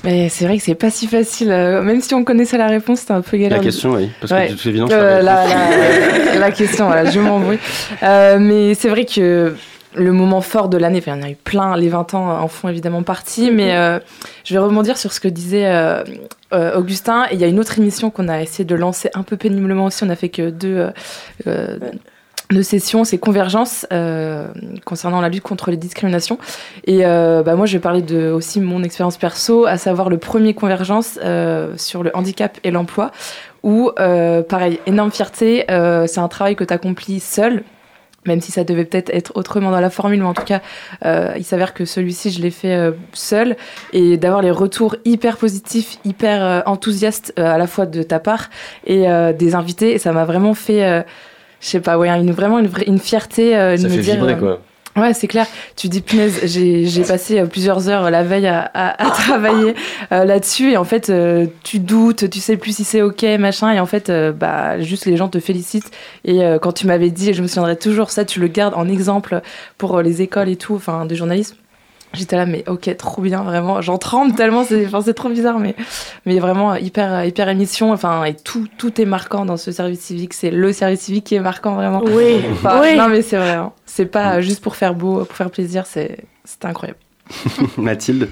[0.05, 1.51] Mais c'est vrai que c'est pas si facile.
[1.51, 3.59] euh, Même si on connaissait la réponse, c'était un peu galère.
[3.59, 4.49] La question, oui, parce que Ouais.
[4.49, 7.59] toute évidence, Euh, la la, la- la question, voilà, je m'embrouille.
[8.03, 9.55] Euh, mais c'est vrai que
[9.95, 12.41] le moment fort de l'année, enfin, il y en a eu plein, les 20 ans
[12.43, 13.99] en font évidemment partie, mais euh,
[14.45, 16.05] je vais rebondir sur ce que disait euh,
[16.53, 17.24] euh, Augustin.
[17.30, 19.86] Et il y a une autre émission qu'on a essayé de lancer un peu péniblement
[19.86, 20.89] aussi, on a fait que deux.
[22.51, 24.49] Deux sessions, c'est Convergence euh,
[24.84, 26.38] concernant la lutte contre les discriminations.
[26.86, 30.18] Et euh, bah, moi, je vais parler de aussi mon expérience perso, à savoir le
[30.18, 33.11] premier Convergence euh, sur le handicap et l'emploi,
[33.62, 37.64] où, euh, pareil, énorme fierté, euh, c'est un travail que tu accomplis seul.
[38.26, 40.61] Même si ça devait peut-être être autrement dans la formule, mais en tout cas,
[41.05, 43.57] euh, il s'avère que celui-ci, je l'ai fait euh, seul.
[43.92, 48.18] Et d'avoir les retours hyper positifs, hyper euh, enthousiastes, euh, à la fois de ta
[48.18, 48.51] part
[48.86, 49.07] et
[49.38, 51.05] des invités, et ça m'a vraiment fait,
[51.61, 54.14] je sais pas, ouais, une, vraiment une, une fierté euh, de Ça me fait dire.
[54.14, 54.61] vibrer, euh, quoi.
[54.96, 55.46] Ouais, c'est clair.
[55.76, 59.11] Tu dis, punaise, j'ai j'ai passé euh, plusieurs heures euh, la veille à, à- à
[59.12, 59.74] travailler
[60.11, 60.72] euh, là-dessus.
[60.72, 63.70] Et en fait, euh, tu doutes, tu sais plus si c'est OK, machin.
[63.72, 65.90] Et en fait, euh, bah, juste les gens te félicitent.
[66.24, 68.88] Et quand tu m'avais dit, et je me souviendrai toujours, ça, tu le gardes en
[68.88, 69.40] exemple
[69.76, 71.56] pour les écoles et tout, enfin, de journalisme.
[72.14, 73.82] J'étais là, mais ok, trop bien, vraiment.
[73.82, 75.74] J'en tremble tellement, c'est enfin, trop bizarre, mais,
[76.24, 77.92] mais vraiment hyper, hyper émission.
[77.92, 80.32] Enfin, et tout, tout est marquant dans ce service civique.
[80.32, 82.02] C'est le service civique qui est marquant, vraiment.
[82.04, 82.96] Oui, Enfin, oui.
[82.96, 83.52] Non, mais c'est vrai.
[83.54, 83.72] hein.
[83.84, 86.24] C'est pas euh, juste pour faire beau, pour faire plaisir, c'est
[86.62, 86.98] incroyable.
[87.76, 88.30] Mathilde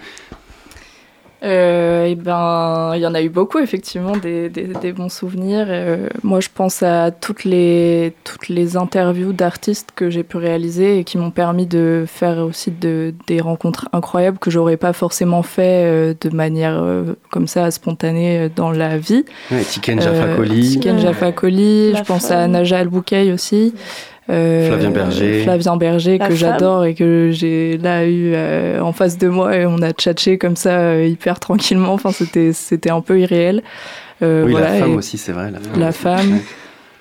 [1.43, 5.67] Euh, et ben, il y en a eu beaucoup, effectivement, des, des- des bons souvenirs.
[5.69, 10.99] Euh, moi, je pense à toutes les, toutes les interviews d'artistes que j'ai pu réaliser
[10.99, 15.43] et qui m'ont permis de faire aussi de, des rencontres incroyables que j'aurais pas forcément
[15.43, 19.25] fait euh, de manière euh, comme ça, spontanée euh, dans la vie.
[19.51, 20.71] Ouais, Tiken Jaffa Koli.
[20.71, 20.99] Tiken.
[20.99, 22.39] Jaffa Koli, La je pense femme.
[22.41, 23.75] à Naja Al-Boukaï aussi.
[24.29, 25.43] Euh, Flavien Berger.
[25.45, 29.57] Flavien Berger, La que j'adore et que j'ai là eu euh, en face de moi
[29.57, 31.93] et on a tchatché comme ça euh, hyper tranquillement.
[31.93, 33.63] Enfin, c'était, c'était un peu irréel.
[34.23, 35.51] Euh, Oui, voilà, la femme et- aussi, c'est vrai.
[35.53, 35.81] La femme.
[35.81, 36.39] La femme.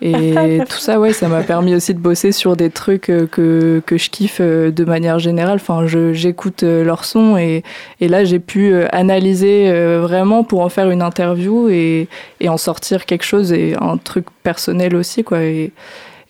[0.01, 3.97] Et tout ça, ouais, ça m'a permis aussi de bosser sur des trucs que, que
[3.97, 5.55] je kiffe de manière générale.
[5.55, 7.63] Enfin, je, j'écoute leurs sons et,
[8.01, 12.07] et là, j'ai pu analyser euh, vraiment pour en faire une interview et,
[12.41, 15.41] et en sortir quelque chose et un truc personnel aussi, quoi.
[15.41, 15.71] Et,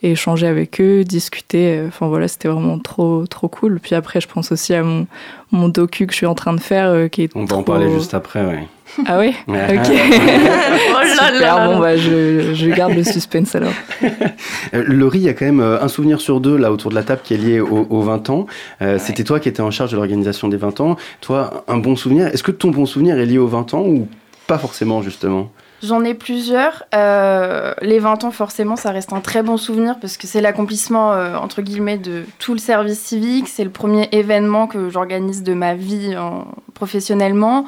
[0.02, 1.82] et échanger avec eux, discuter.
[1.88, 3.80] Enfin voilà, c'était vraiment trop trop cool.
[3.80, 5.06] Puis après, je pense aussi à mon,
[5.52, 7.60] mon docu que je suis en train de faire, euh, qui est On va trop-
[7.60, 8.66] en parler juste après, ouais.
[9.06, 9.34] Ah oui.
[9.48, 9.54] Ok.
[10.88, 11.66] Oh là Super, là.
[11.68, 13.72] bon bah je, je garde le suspense alors.
[14.74, 16.96] Euh, Laurie, il y a quand même euh, un souvenir sur deux là autour de
[16.96, 18.46] la table qui est lié au- aux 20 ans.
[18.82, 20.96] Euh, C'était toi qui étais en charge de l'organisation des 20 ans.
[21.20, 22.26] Toi, un bon souvenir.
[22.26, 24.08] Est-ce que ton bon souvenir est lié aux 20 ans ou
[24.48, 25.50] pas forcément justement?
[25.82, 26.84] J'en ai plusieurs.
[26.94, 31.12] Euh, les 20 ans, forcément, ça reste un très bon souvenir parce que c'est l'accomplissement,
[31.12, 33.46] euh, entre guillemets, de tout le service civique.
[33.48, 37.66] C'est le premier événement que j'organise de ma vie en- professionnellement.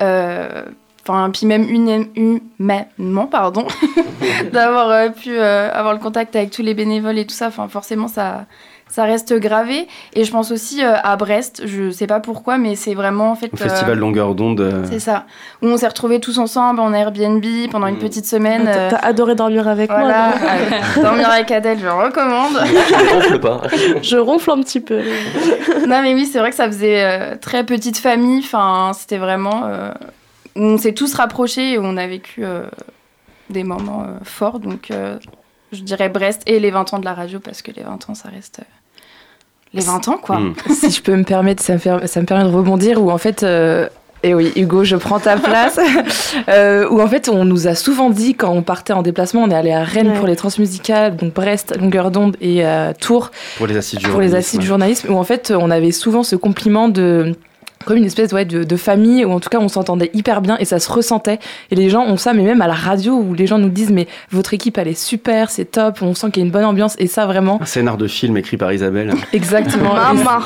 [0.00, 0.64] Euh,
[1.10, 3.66] Enfin, puis même humainement, pardon,
[4.52, 7.46] d'avoir pu avoir le contact avec tous les bénévoles et tout ça.
[7.46, 8.44] Enfin, forcément, ça,
[8.88, 9.86] ça reste gravé.
[10.14, 11.62] Et je pense aussi euh, à Brest.
[11.66, 13.52] Je sais pas pourquoi, mais c'est vraiment en fait.
[13.52, 14.60] Au festival euh, Longueur d'onde.
[14.60, 15.26] euh, c'est ça.
[15.62, 18.64] Où on s'est retrouvés tous ensemble en Airbnb pendant une petite semaine.
[18.64, 21.02] T'as- euh, T'as adoré dormir avec voilà, moi.
[21.02, 22.56] dormir avec Adèle, je recommande.
[23.12, 23.60] ronfle pas.
[24.02, 25.00] Je ronfle un petit peu.
[25.86, 28.40] non mais oui, c'est vrai que ça faisait euh, très petite famille.
[28.44, 29.62] Enfin, c'était vraiment.
[29.66, 29.92] euh,
[30.56, 32.62] on s'est tous rapprochés et on a vécu euh,
[33.50, 34.58] des moments euh, forts.
[34.58, 35.18] Donc, euh,
[35.72, 38.14] je dirais Brest et les 20 ans de la radio parce que les 20 ans,
[38.14, 38.60] ça reste.
[39.74, 40.40] Les 20 ans, quoi.
[40.70, 43.18] si je peux me permettre, ça me, fait- ça me permet de rebondir où en
[43.18, 43.42] fait.
[43.42, 43.88] euh,
[44.24, 45.78] et oui, Hugo, je prends ta place.
[46.48, 49.50] Euh, où en fait, on nous a souvent dit quand on partait en déplacement, on
[49.50, 50.16] est allé à Rennes Ouais.
[50.18, 54.20] pour les transmusicales, donc Brest, Longueur d'onde et euh, Tours Pour les assises du pour
[54.20, 57.34] les journalisme, assises du journalisme, où en fait, on avait souvent ce compliment de
[57.84, 60.56] comme une espèce ouais, de, de famille où en tout cas on s'entendait hyper bien
[60.58, 61.38] et ça se ressentait.
[61.70, 63.90] Et les gens ont ça mais même à la radio où les gens nous disent
[63.90, 66.64] mais votre équipe elle est super c'est top on sent qu'il y a une bonne
[66.64, 66.96] ambiance.
[66.98, 67.60] Et ça vraiment.
[67.62, 69.14] Un scénar de film écrit par Isabelle.
[69.32, 69.94] exactement.
[69.94, 70.40] Maman.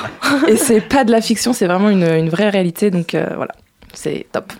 [0.48, 2.90] et c'est pas de la fiction c'est vraiment une, une vraie réalité.
[2.90, 3.52] Donc euh, voilà.
[3.94, 4.52] C'est top.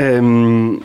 [0.00, 0.76] Euh,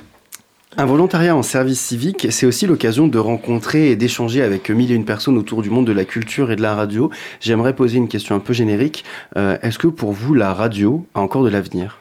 [0.77, 4.95] un volontariat en service civique, c'est aussi l'occasion de rencontrer et d'échanger avec mille et
[4.95, 7.09] une personnes autour du monde de la culture et de la radio.
[7.39, 9.03] J'aimerais poser une question un peu générique.
[9.37, 11.99] Euh, Est-ce que pour vous, la radio a encore de l'avenir?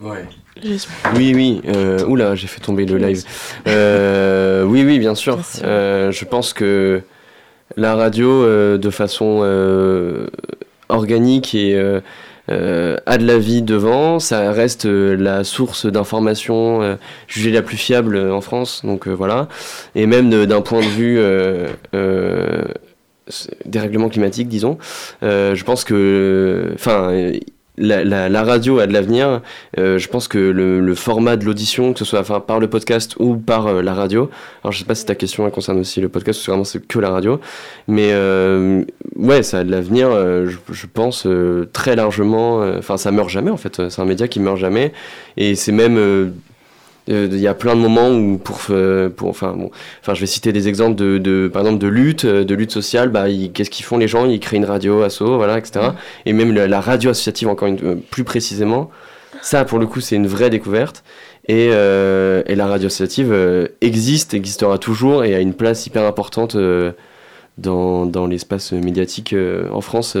[0.00, 0.24] Ouais.
[1.14, 1.60] Oui, oui.
[1.68, 3.24] Euh, oula, j'ai fait tomber le live.
[3.68, 5.38] Euh, oui, oui, bien sûr.
[5.62, 7.02] Euh, je pense que
[7.76, 10.26] la radio, euh, de façon euh,
[10.88, 11.80] organique et
[12.52, 16.96] euh, a de la vie devant, ça reste euh, la source d'information euh,
[17.26, 18.82] jugée la plus fiable en France.
[18.84, 19.48] Donc voilà.
[19.94, 21.20] Et même d'un point de vue
[23.64, 24.78] dérèglement climatique, disons,
[25.22, 27.32] je pense que, enfin,
[27.82, 29.40] la, radio a de l'avenir.
[29.78, 33.36] Euh, je pense que le, format de l'audition, que ce soit par le podcast ou
[33.36, 34.30] par euh, la radio,
[34.62, 36.98] alors je sais pas si ta question concerne aussi le podcast, que vraiment c'est que
[36.98, 37.40] la radio,
[37.88, 38.84] mais euh,
[39.16, 41.26] ouais, ça a de l'avenir, je, je pense,
[41.72, 42.60] très largement.
[42.78, 44.92] Enfin, ça meurt jamais en fait, c'est un média qui meurt jamais,
[45.36, 46.32] et c'est même.
[47.10, 50.20] Euh, Il y a plein de moments où pour, euh, pour enfin bon, enfin je
[50.20, 53.26] vais citer des exemples de, de par exemple de lutte, euh, de lutte sociale, bah
[53.52, 54.26] qu'est-ce qu'ils font les gens?
[54.26, 55.90] Ils créent une radio asso, voilà, etc.
[56.26, 58.90] Et même la, la radio associative encore une, plus précisément,
[59.40, 61.02] ça pour le coup c'est une vraie découverte.
[61.48, 66.04] Et, euh, et la radio associative euh, existe, existera toujours et a une place hyper
[66.04, 66.92] importante euh,
[67.58, 69.34] dans, dans l'espace médiatique
[69.72, 70.16] en France.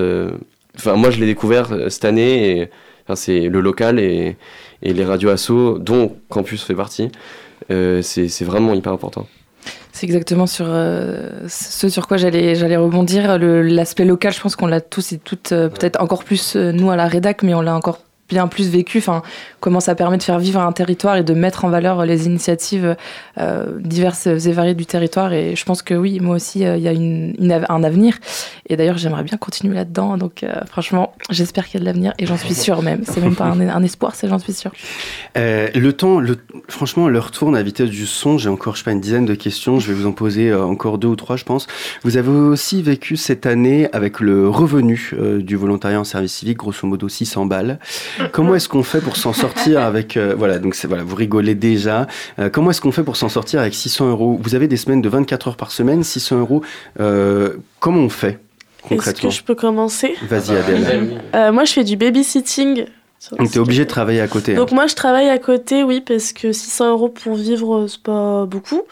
[0.76, 2.70] Enfin moi je l'ai découvert cette année et
[3.04, 4.36] enfin, c'est le local et,
[4.82, 7.10] et les radios asso dont Campus fait partie.
[7.70, 9.26] euh, c'est vraiment hyper important.
[9.92, 13.38] C'est exactement sur euh, ce sur quoi j'allais j'allais rebondir.
[13.38, 16.96] L'aspect local, je pense qu'on l'a tous et toutes, euh, peut-être encore plus nous à
[16.96, 18.00] la rédac, mais on l'a encore
[18.48, 18.98] plus vécu.
[18.98, 19.22] Enfin,
[19.60, 22.96] comment ça permet de faire vivre un territoire et de mettre en valeur les initiatives
[23.38, 25.32] euh, diverses et variées du territoire.
[25.32, 28.18] Et je pense que oui, moi aussi, euh, il y a un avenir.
[28.68, 30.16] Et d'ailleurs, j'aimerais bien continuer là-dedans.
[30.16, 33.02] Donc, euh, franchement, j'espère qu'il y a de l'avenir et j'en suis sûre même.
[33.04, 34.72] C'est même pas un, espoir, c'est j'en suis sûre.
[35.34, 36.36] Le temps, le,
[36.68, 38.38] franchement, l'heure tourne à vitesse du son.
[38.38, 39.78] J'ai encore, je sais pas, une dizaine de questions.
[39.78, 41.66] Je vais vous en poser encore deux ou trois, je pense.
[42.02, 46.86] Vous avez aussi vécu cette année avec le revenu du volontariat en service civique, grosso
[46.86, 47.78] modo 600 balles.
[48.30, 51.54] Comment est-ce qu'on fait pour s'en sortir avec, euh, voilà, donc c'est, voilà, vous rigolez
[51.54, 52.06] déjà.
[52.38, 54.38] Euh, comment est-ce qu'on fait pour s'en sortir avec 600 euros?
[54.42, 56.62] Vous avez des semaines de 24 heures par semaine, 600 euros.
[57.00, 58.28] Euh, comment on fait
[58.84, 59.28] Est-ce concrètement?
[59.30, 60.14] que je peux commencer?
[60.28, 61.20] Vas-y, Adèle.
[61.34, 62.84] Euh, Moi, je fais du babysitting.
[63.38, 64.52] Donc t'es obligé de travailler à côté.
[64.52, 64.56] hein.
[64.56, 68.02] Donc moi je travaille à côté, oui, parce que 600 euros pour vivre, euh, c'est
[68.02, 68.82] pas beaucoup.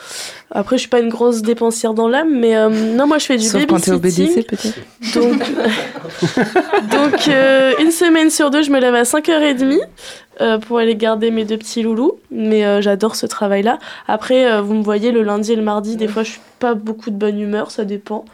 [0.53, 3.37] Après je suis pas une grosse dépensière dans l'âme, mais euh, non moi je fais
[3.37, 4.45] du Sauf quand t'es au babysitting.
[4.45, 5.15] BDC, peut-être.
[5.15, 5.43] Donc,
[7.13, 9.81] donc euh, une semaine sur deux je me lève à 5h30
[10.41, 13.79] euh, pour aller garder mes deux petits loulous, mais euh, j'adore ce travail-là.
[14.09, 16.75] Après euh, vous me voyez le lundi et le mardi, des fois je suis pas
[16.75, 18.25] beaucoup de bonne humeur, ça dépend.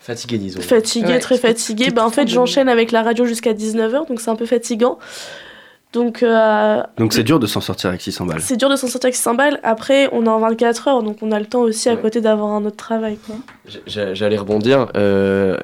[0.00, 0.60] Fatigué, disons.
[0.60, 4.30] Fatiguée, Ouais, très peux Bah, en fait, j'enchaîne avec la radio jusqu'à 19h, donc c'est
[4.30, 4.98] un peu fatigant.
[5.94, 8.40] Donc, euh, Donc c'est dur de s'en sortir avec 600 balles.
[8.40, 9.60] c'est dur de s'en sortir avec 600 balles.
[9.62, 12.50] Après, on est en 24 heures, donc on a le temps aussi à côté d'avoir
[12.50, 13.16] un autre travail.
[13.86, 14.88] J'allais rebondir.
[14.96, 15.56] euh,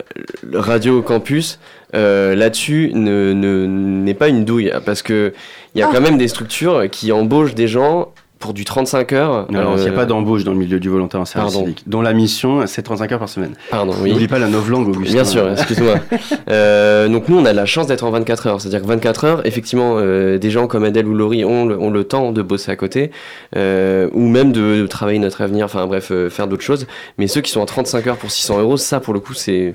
[0.55, 1.59] Radio Campus,
[1.95, 4.73] euh, là-dessus, ne- ne- n'est pas une douille.
[4.87, 5.33] Parce que
[5.75, 5.93] il y a Ah.
[5.93, 9.47] quand même des structures qui embauchent des gens pour du 35 heures.
[9.53, 11.67] Non, il n'y a euh, pas d'embauche dans le milieu du volontaire en service Pardon.
[11.67, 13.53] civique, dont la mission, c'est 35 heures par semaine.
[13.71, 14.11] Pardon, oui.
[14.11, 15.13] N'oublie pas la novlangue, Augustin.
[15.13, 15.95] Bien sûr, excuse-moi.
[16.49, 18.61] Euh, donc nous, on a la chance d'être en 24 heures.
[18.61, 21.91] C'est-à-dire que 24 heures, effectivement, euh, des gens comme Adèle ou Laurie ont le, ont
[21.91, 23.11] le temps de bosser à côté,
[23.57, 26.87] euh, ou même de, de travailler notre avenir, enfin bref, faire d'autres choses.
[27.19, 29.75] Mais ceux qui sont à 35 heures pour 600 euros, ça, pour le coup, c'est...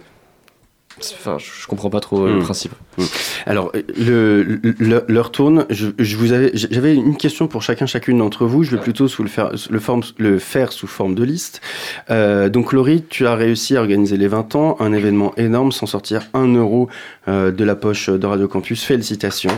[1.00, 2.44] Enfin, je, je comprends pas trop euh, le Mm.
[2.44, 2.72] principe.
[2.98, 3.04] Mm.
[3.46, 5.66] Alors, le, le- l'heure tourne.
[5.70, 8.64] Je, je vous avais, j'avais une question pour chacun, chacune d'entre vous.
[8.64, 11.62] Je vais plutôt sous le, faire, le, forme, le faire sous forme de liste.
[12.10, 15.86] Euh, donc, Laurie, tu as réussi à organiser les 20 ans, un événement énorme, sans
[15.86, 16.88] sortir un euro
[17.28, 18.84] euh, de la poche de Radio Campus.
[18.84, 19.52] Félicitations.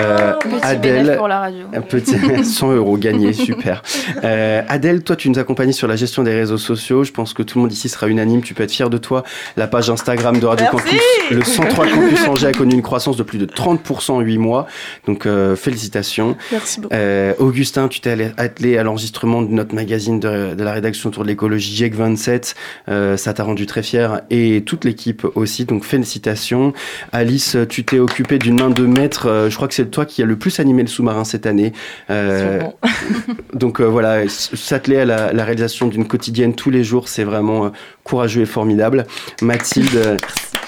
[0.00, 1.66] Euh, Petit bénéfice pour la radio.
[1.74, 3.82] un petit 100 euros gagnés, super.
[4.24, 7.04] Euh, Adèle, toi, tu nous accompagnes sur la gestion des réseaux sociaux.
[7.04, 8.40] Je pense que tout le monde ici sera unanime.
[8.42, 9.22] Tu peux être fier de toi.
[9.58, 10.76] La page Instagram de Radio Merci.
[10.76, 11.00] Campus,
[11.30, 14.66] le 103 Campus Angers a connu une croissance de plus de 30% en 8 mois.
[15.06, 16.36] Donc, euh, félicitations.
[16.52, 16.94] Merci beaucoup.
[16.94, 21.22] Euh, Augustin, tu t'es attelé à l'enregistrement de notre magazine de, de la rédaction autour
[21.22, 22.54] de l'écologie GIEC 27.
[22.88, 25.64] Euh, ça t'a rendu très fier et toute l'équipe aussi.
[25.64, 26.72] Donc félicitations.
[27.12, 29.46] Alice, tu t'es occupée d'une main de maître.
[29.48, 31.72] Je crois que c'est toi qui as le plus animé le sous-marin cette année.
[33.54, 37.72] Donc voilà, s'atteler à la, la réalisation d'une quotidienne tous les jours, c'est vraiment
[38.04, 39.06] courageux et formidable.
[39.42, 40.16] Mathilde, euh,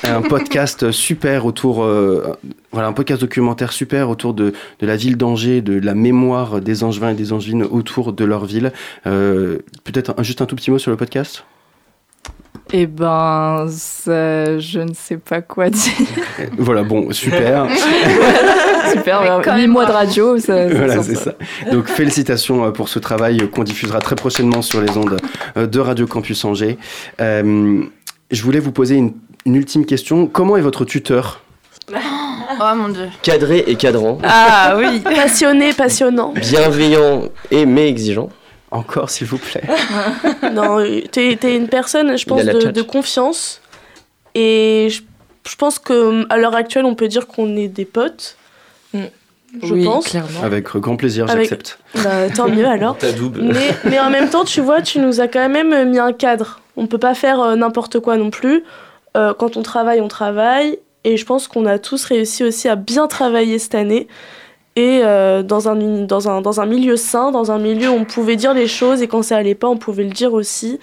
[0.04, 2.36] un podcast super autour, euh,
[2.72, 6.82] voilà, un podcast documentaire super autour de, de la ville d'Angers, de la mémoire des
[6.82, 8.72] Angevins et des Angevines autour de leur ville.
[9.06, 11.44] Euh, Peut-être juste un tout petit mot sur le podcast?
[12.72, 15.92] Eh ben, ça, je ne sais pas quoi dire.
[16.58, 17.68] Voilà, bon, super.
[18.92, 20.06] Super, Mais vraiment, quand huit même, mois de bravo.
[20.08, 21.34] radio, ça, Voilà, c'est ça.
[21.72, 25.18] Donc félicitations euh, pour ce travail euh, qu'on diffusera très prochainement sur les ondes
[25.56, 26.78] euh, de Radio Campus Angers.
[27.20, 27.82] Euh,
[28.30, 29.12] je voulais vous poser une,
[29.44, 30.26] une ultime question.
[30.26, 31.42] Comment est votre tuteur?
[31.92, 33.08] Oh mon dieu.
[33.22, 35.00] Cadré et cadrant, Ah oui.
[35.00, 36.32] Passionné, passionnant.
[36.32, 38.28] bienveillant et mais exigeant.
[38.72, 39.62] Encore, s'il vous plaît.
[40.52, 40.78] Non,
[41.12, 43.60] t'es t'es une personne, je pense, de, confiance.
[44.34, 45.02] Et je,
[45.48, 48.36] je pense qu'à l'heure actuelle, on peut dire qu'on est des potes.
[49.62, 50.06] Je Oui, pense.
[50.08, 50.42] clairement.
[50.42, 51.78] Avec grand plaisir, Avec- j'accepte.
[52.02, 52.98] Bah, tant mieux alors.
[52.98, 53.42] Ta double.
[53.42, 56.60] Mais, mais en même temps, tu vois, tu nous as quand même mis un cadre.
[56.76, 58.64] On peut pas faire euh, n'importe quoi non plus.
[59.16, 60.78] Euh, quand on travaille, on travaille.
[61.04, 64.08] Et je pense qu'on a tous réussi aussi à bien travailler cette année.
[64.74, 68.04] Et euh, dans, un, dans, un, dans un milieu sain, dans un milieu où on
[68.04, 70.78] pouvait dire les choses et quand ça allait pas, on pouvait le dire aussi.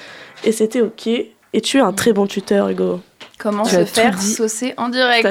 [0.46, 1.06] Et c'était OK.
[1.08, 3.02] Et tu es un très bon tuteur, Hugo.
[3.40, 4.34] Comment Tu se faire dit.
[4.34, 5.28] saucer en direct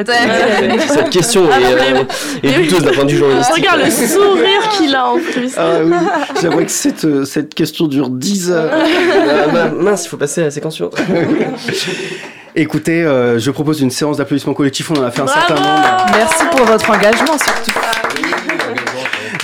[0.89, 2.05] Cette question Ah, est, euh,
[2.43, 3.55] est douteuse d'un point de vue journalistique.
[3.57, 5.53] Regarde le sourire qu'il a en plus.
[5.57, 5.95] Ah oui,
[6.41, 8.71] j'aimerais que cette, euh, cette question dure 10 heures.
[8.73, 10.97] Ah, min- mince, il faut passer à la séquence suivante.
[12.55, 14.91] Écoutez, euh, je propose une séance d'applaudissements collectifs.
[14.91, 16.07] On en a fait un certain nombre.
[16.15, 17.81] Merci pour votre engagement surtout.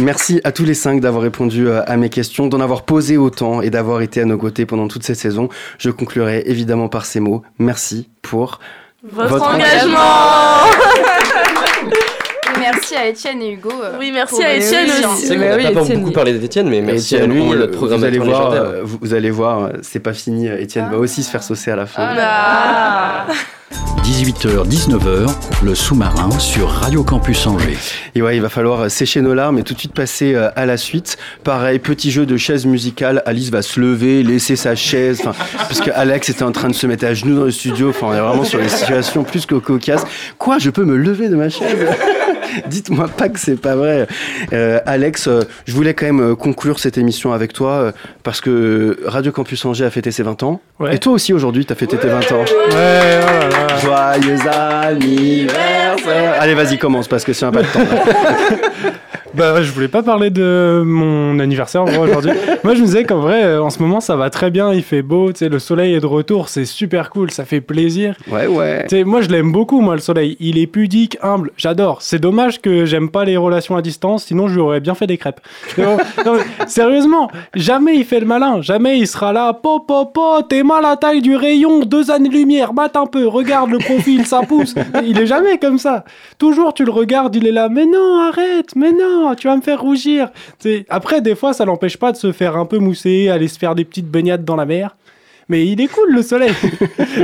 [0.01, 3.63] Merci à tous les cinq d'avoir répondu euh, à mes questions, d'en avoir posé autant
[3.63, 5.49] et d'avoir été à nos côtés pendant toute cette saison.
[5.79, 7.43] Je conclurai évidemment par ces mots.
[7.59, 8.61] Merci pour
[9.03, 9.99] Votre, Votre engagement
[12.91, 13.71] Merci à Étienne et Hugo.
[13.83, 15.27] euh, Oui, merci à Étienne aussi.
[15.27, 18.07] C'est qu'on n'a oui, pas beaucoup parlé d'Étienne, mais merci à lui, notre vous programmateur
[18.09, 20.47] allez voir, vous, vous allez voir, c'est pas fini.
[20.47, 22.15] Étienne va aussi se faire saucer à la fin.
[22.19, 23.27] Ah.
[24.05, 25.29] 18h-19h,
[25.63, 27.77] le sous-marin sur Radio Campus Angers.
[28.15, 30.65] Et ouais, il va falloir sécher nos larmes et tout de suite passer euh, à
[30.65, 31.19] la suite.
[31.45, 33.23] Pareil, petit jeu de chaise musicale.
[33.27, 35.21] Alice va se lever, laisser sa chaise,
[35.59, 37.91] parce que Alex était en train de se mettre à genoux dans le studio.
[37.91, 40.07] Enfin, on est vraiment sur des situations plus que cocasses.
[40.39, 41.87] Quoi, je peux me lever de ma chaise?
[42.69, 44.07] Dites-moi pas que c'est pas vrai.
[44.53, 47.93] Euh, Alex, euh, je voulais quand même euh, conclure cette émission avec toi euh,
[48.23, 50.61] parce que Radio Campus Angers a fêté ses 20 ans.
[50.79, 50.95] Ouais.
[50.95, 52.41] Et toi aussi aujourd'hui, tu as fêté tes 20 ans.
[52.41, 53.77] Ouais, oh là là.
[53.79, 57.81] Joyeux anniversaire Allez, vas-y, commence parce que c'est un pas de temps.
[59.35, 62.33] Bah, je voulais pas parler de mon anniversaire aujourd'hui.
[62.65, 64.73] Moi, je me disais qu'en vrai, en ce moment, ça va très bien.
[64.73, 67.61] Il fait beau, tu sais, le soleil est de retour, c'est super cool, ça fait
[67.61, 68.17] plaisir.
[68.31, 68.87] Ouais, ouais.
[69.05, 70.37] Moi, je l'aime beaucoup, moi, le soleil.
[70.41, 72.03] Il est pudique, humble, j'adore.
[72.03, 75.07] C'est dommage que j'aime pas les relations à distance, sinon, je lui aurais bien fait
[75.07, 75.41] des crêpes.
[76.25, 76.37] Non,
[76.67, 79.53] sérieusement, jamais il fait le malin, jamais il sera là.
[79.53, 83.27] Po, po, po, t'es mal à la taille du rayon, deux années-lumière, mate un peu,
[83.27, 84.75] regarde le profil, ça pousse.
[85.05, 86.05] Il est jamais comme ça.
[86.39, 89.63] Toujours, tu le regardes, il est là, mais non, arrête, mais non, tu vas me
[89.63, 90.31] faire rougir.
[90.59, 93.49] Tu sais, après, des fois, ça l'empêche pas de se faire un peu mousser, aller
[93.49, 94.97] se faire des petites baignades dans la mer.
[95.49, 96.53] Mais il est cool le soleil.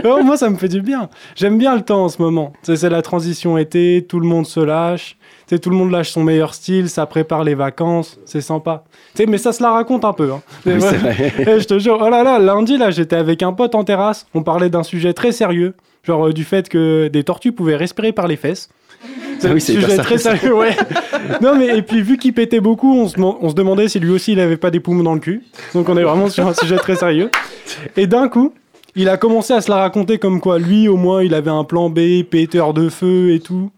[0.05, 1.09] Oh, moi, ça me fait du bien.
[1.37, 2.53] J'aime bien le temps en ce moment.
[2.63, 5.17] C'est la transition été, tout le monde se lâche.
[5.63, 8.83] Tout le monde lâche son meilleur style, ça prépare les vacances, c'est sympa.
[9.29, 10.33] Mais ça se la raconte un peu.
[10.33, 10.43] hein.
[10.67, 11.33] Oui, vrai.
[11.39, 14.27] Eh, je te jure, oh là là, lundi, là, j'étais avec un pote en terrasse.
[14.35, 18.13] On parlait d'un sujet très sérieux, genre euh, du fait que des tortues pouvaient respirer
[18.13, 18.69] par les fesses.
[19.43, 20.75] Ah oui, c'est un sujet très sérieux, ouais.
[21.43, 23.99] non, mais et puis vu qu'il pétait beaucoup, on se, deman- on se demandait si
[24.01, 25.43] lui aussi il avait pas des poumons dans le cul.
[25.75, 27.31] Donc on est vraiment sur un sujet très sérieux.
[27.97, 28.55] Et d'un coup,
[28.97, 31.65] il a commencé à se la raconter comme quoi lui, au moins, il avait un
[31.65, 33.71] plan B, péteur de feu et tout.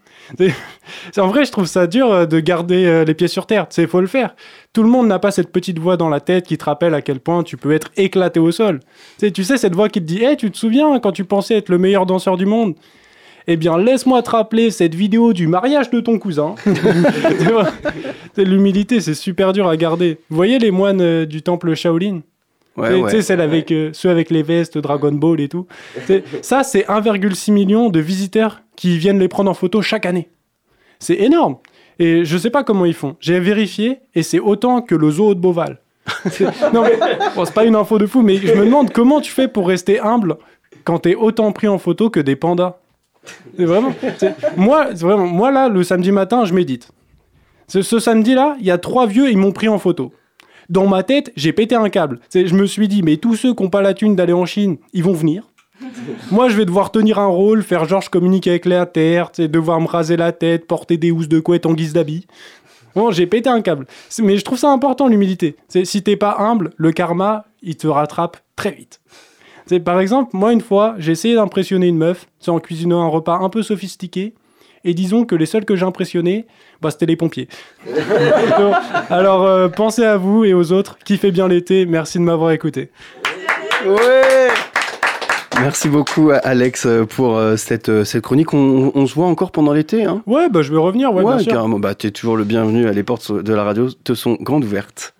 [1.18, 3.66] En vrai, je trouve ça dur euh, de garder euh, les pieds sur terre.
[3.78, 4.34] Il faut le faire.
[4.72, 7.02] Tout le monde n'a pas cette petite voix dans la tête qui te rappelle à
[7.02, 8.80] quel point tu peux être éclaté au sol.
[9.18, 11.24] Tu sais, tu sais, cette voix qui te dit Hey, tu te souviens quand tu
[11.24, 12.74] pensais être le meilleur danseur du monde?
[13.48, 16.56] Eh bien, laisse-moi te rappeler cette vidéo du mariage de ton cousin.
[18.36, 20.18] L'humilité, c'est super dur à garder.
[20.30, 22.20] Vous voyez les moines euh, du temple Shaolin?
[22.76, 23.42] Ouais, Tu sais, ouais.
[23.42, 25.66] avec, euh, ceux avec les vestes, Dragon Ball et tout.
[26.06, 30.28] C'est- Ça, c'est 1,6 million de visiteurs qui viennent les prendre en photo chaque année.
[30.98, 31.56] C'est énorme.
[31.98, 33.16] Et je sais pas comment ils font.
[33.20, 35.78] J'ai vérifié et c'est autant que le zoo de Beauval.
[36.74, 36.98] Non mais
[37.34, 39.66] bon, c'est pas une info de fou, mais je me demande comment tu fais pour
[39.66, 40.36] rester humble
[40.84, 42.76] quand t'es autant pris en photo que des pandas.
[43.58, 43.94] Vraiment.
[44.56, 45.26] Moi, vraiment.
[45.26, 46.90] Moi là, le samedi matin, je médite.
[47.68, 50.12] Ce, samedi-là, il y a trois vieux, ils m'ont pris en photo.
[50.68, 52.20] Dans ma tête, j'ai pété un câble.
[52.32, 54.78] Je me suis dit, mais tous ceux qui n'ont pas la thune d'aller en Chine,
[54.92, 55.50] ils vont venir.
[56.30, 59.80] Moi, je vais devoir tenir un rôle, faire genre je communique avec la terre, devoir
[59.80, 62.26] me raser la tête, porter des housses de couette en guise d'habit.
[62.94, 63.86] Bon, j'ai pété un câble.
[64.20, 65.56] Mais je trouve ça important, l'humilité.
[65.68, 69.00] Si t'es pas humble, le karma, il te rattrape très vite.
[69.66, 73.08] C'est par exemple, moi, une fois, j'ai essayé d'impressionner une meuf, c'est en cuisinant un
[73.08, 74.34] repas un peu sophistiqué.
[74.84, 76.46] Et disons que les seuls que j'ai impressionnés,
[76.80, 77.48] bah, c'était les pompiers.
[79.10, 80.96] Alors, euh, pensez à vous et aux autres.
[81.04, 81.86] Kiffez bien l'été.
[81.86, 82.90] Merci de m'avoir écouté.
[83.84, 84.48] Ouais
[85.60, 88.54] Merci beaucoup Alex euh, pour euh, cette, cette chronique.
[88.54, 90.22] On, on se voit encore pendant l'été hein?
[90.26, 91.52] Ouais, bah je vais revenir, ouais, bien sûr.
[91.52, 91.80] carrément.
[91.80, 92.88] Bah, t'es toujours le bienvenu.
[92.92, 95.15] Les portes de la radio te sont grandes ouvertes.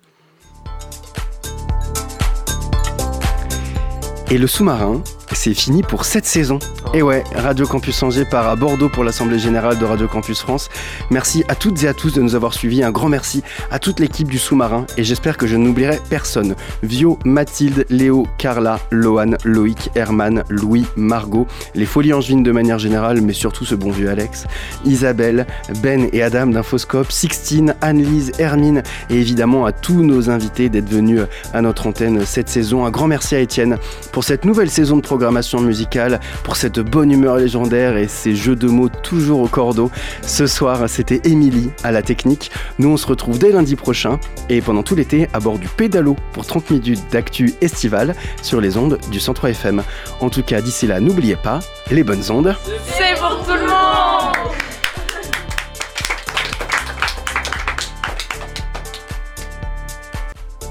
[4.29, 5.01] Et le sous-marin,
[5.33, 6.59] c'est fini pour cette saison.
[6.93, 10.69] Et ouais, Radio Campus Angers part à Bordeaux pour l'Assemblée Générale de Radio Campus France.
[11.09, 12.83] Merci à toutes et à tous de nous avoir suivis.
[12.83, 14.85] Un grand merci à toute l'équipe du sous-marin.
[14.97, 16.55] Et j'espère que je n'oublierai personne.
[16.83, 23.21] Vio, Mathilde, Léo, Carla, Lohan, Loïc, Herman, Louis, Margot, les Folies Angevines de manière générale,
[23.21, 24.45] mais surtout ce bon vieux Alex,
[24.85, 25.45] Isabelle,
[25.81, 31.21] Ben et Adam d'Infoscope, Sixtine, Anne-Lise, Hermine et évidemment à tous nos invités d'être venus
[31.53, 32.85] à notre antenne cette saison.
[32.85, 33.77] Un grand merci à Étienne
[34.11, 38.55] pour cette nouvelle saison de programmation musicale, pour cette bonne humeur légendaire et ces jeux
[38.55, 39.89] de mots toujours au cordeau.
[40.21, 42.51] Ce soir, c'était Émilie à la technique.
[42.77, 46.15] Nous, on se retrouve dès lundi prochain et pendant tout l'été à bord du pédalo
[46.33, 48.13] pour 30 minutes d'actu estivale
[48.43, 49.81] sur les ondes du 103 FM.
[50.21, 52.55] En tout cas, d'ici là, n'oubliez pas, les bonnes ondes.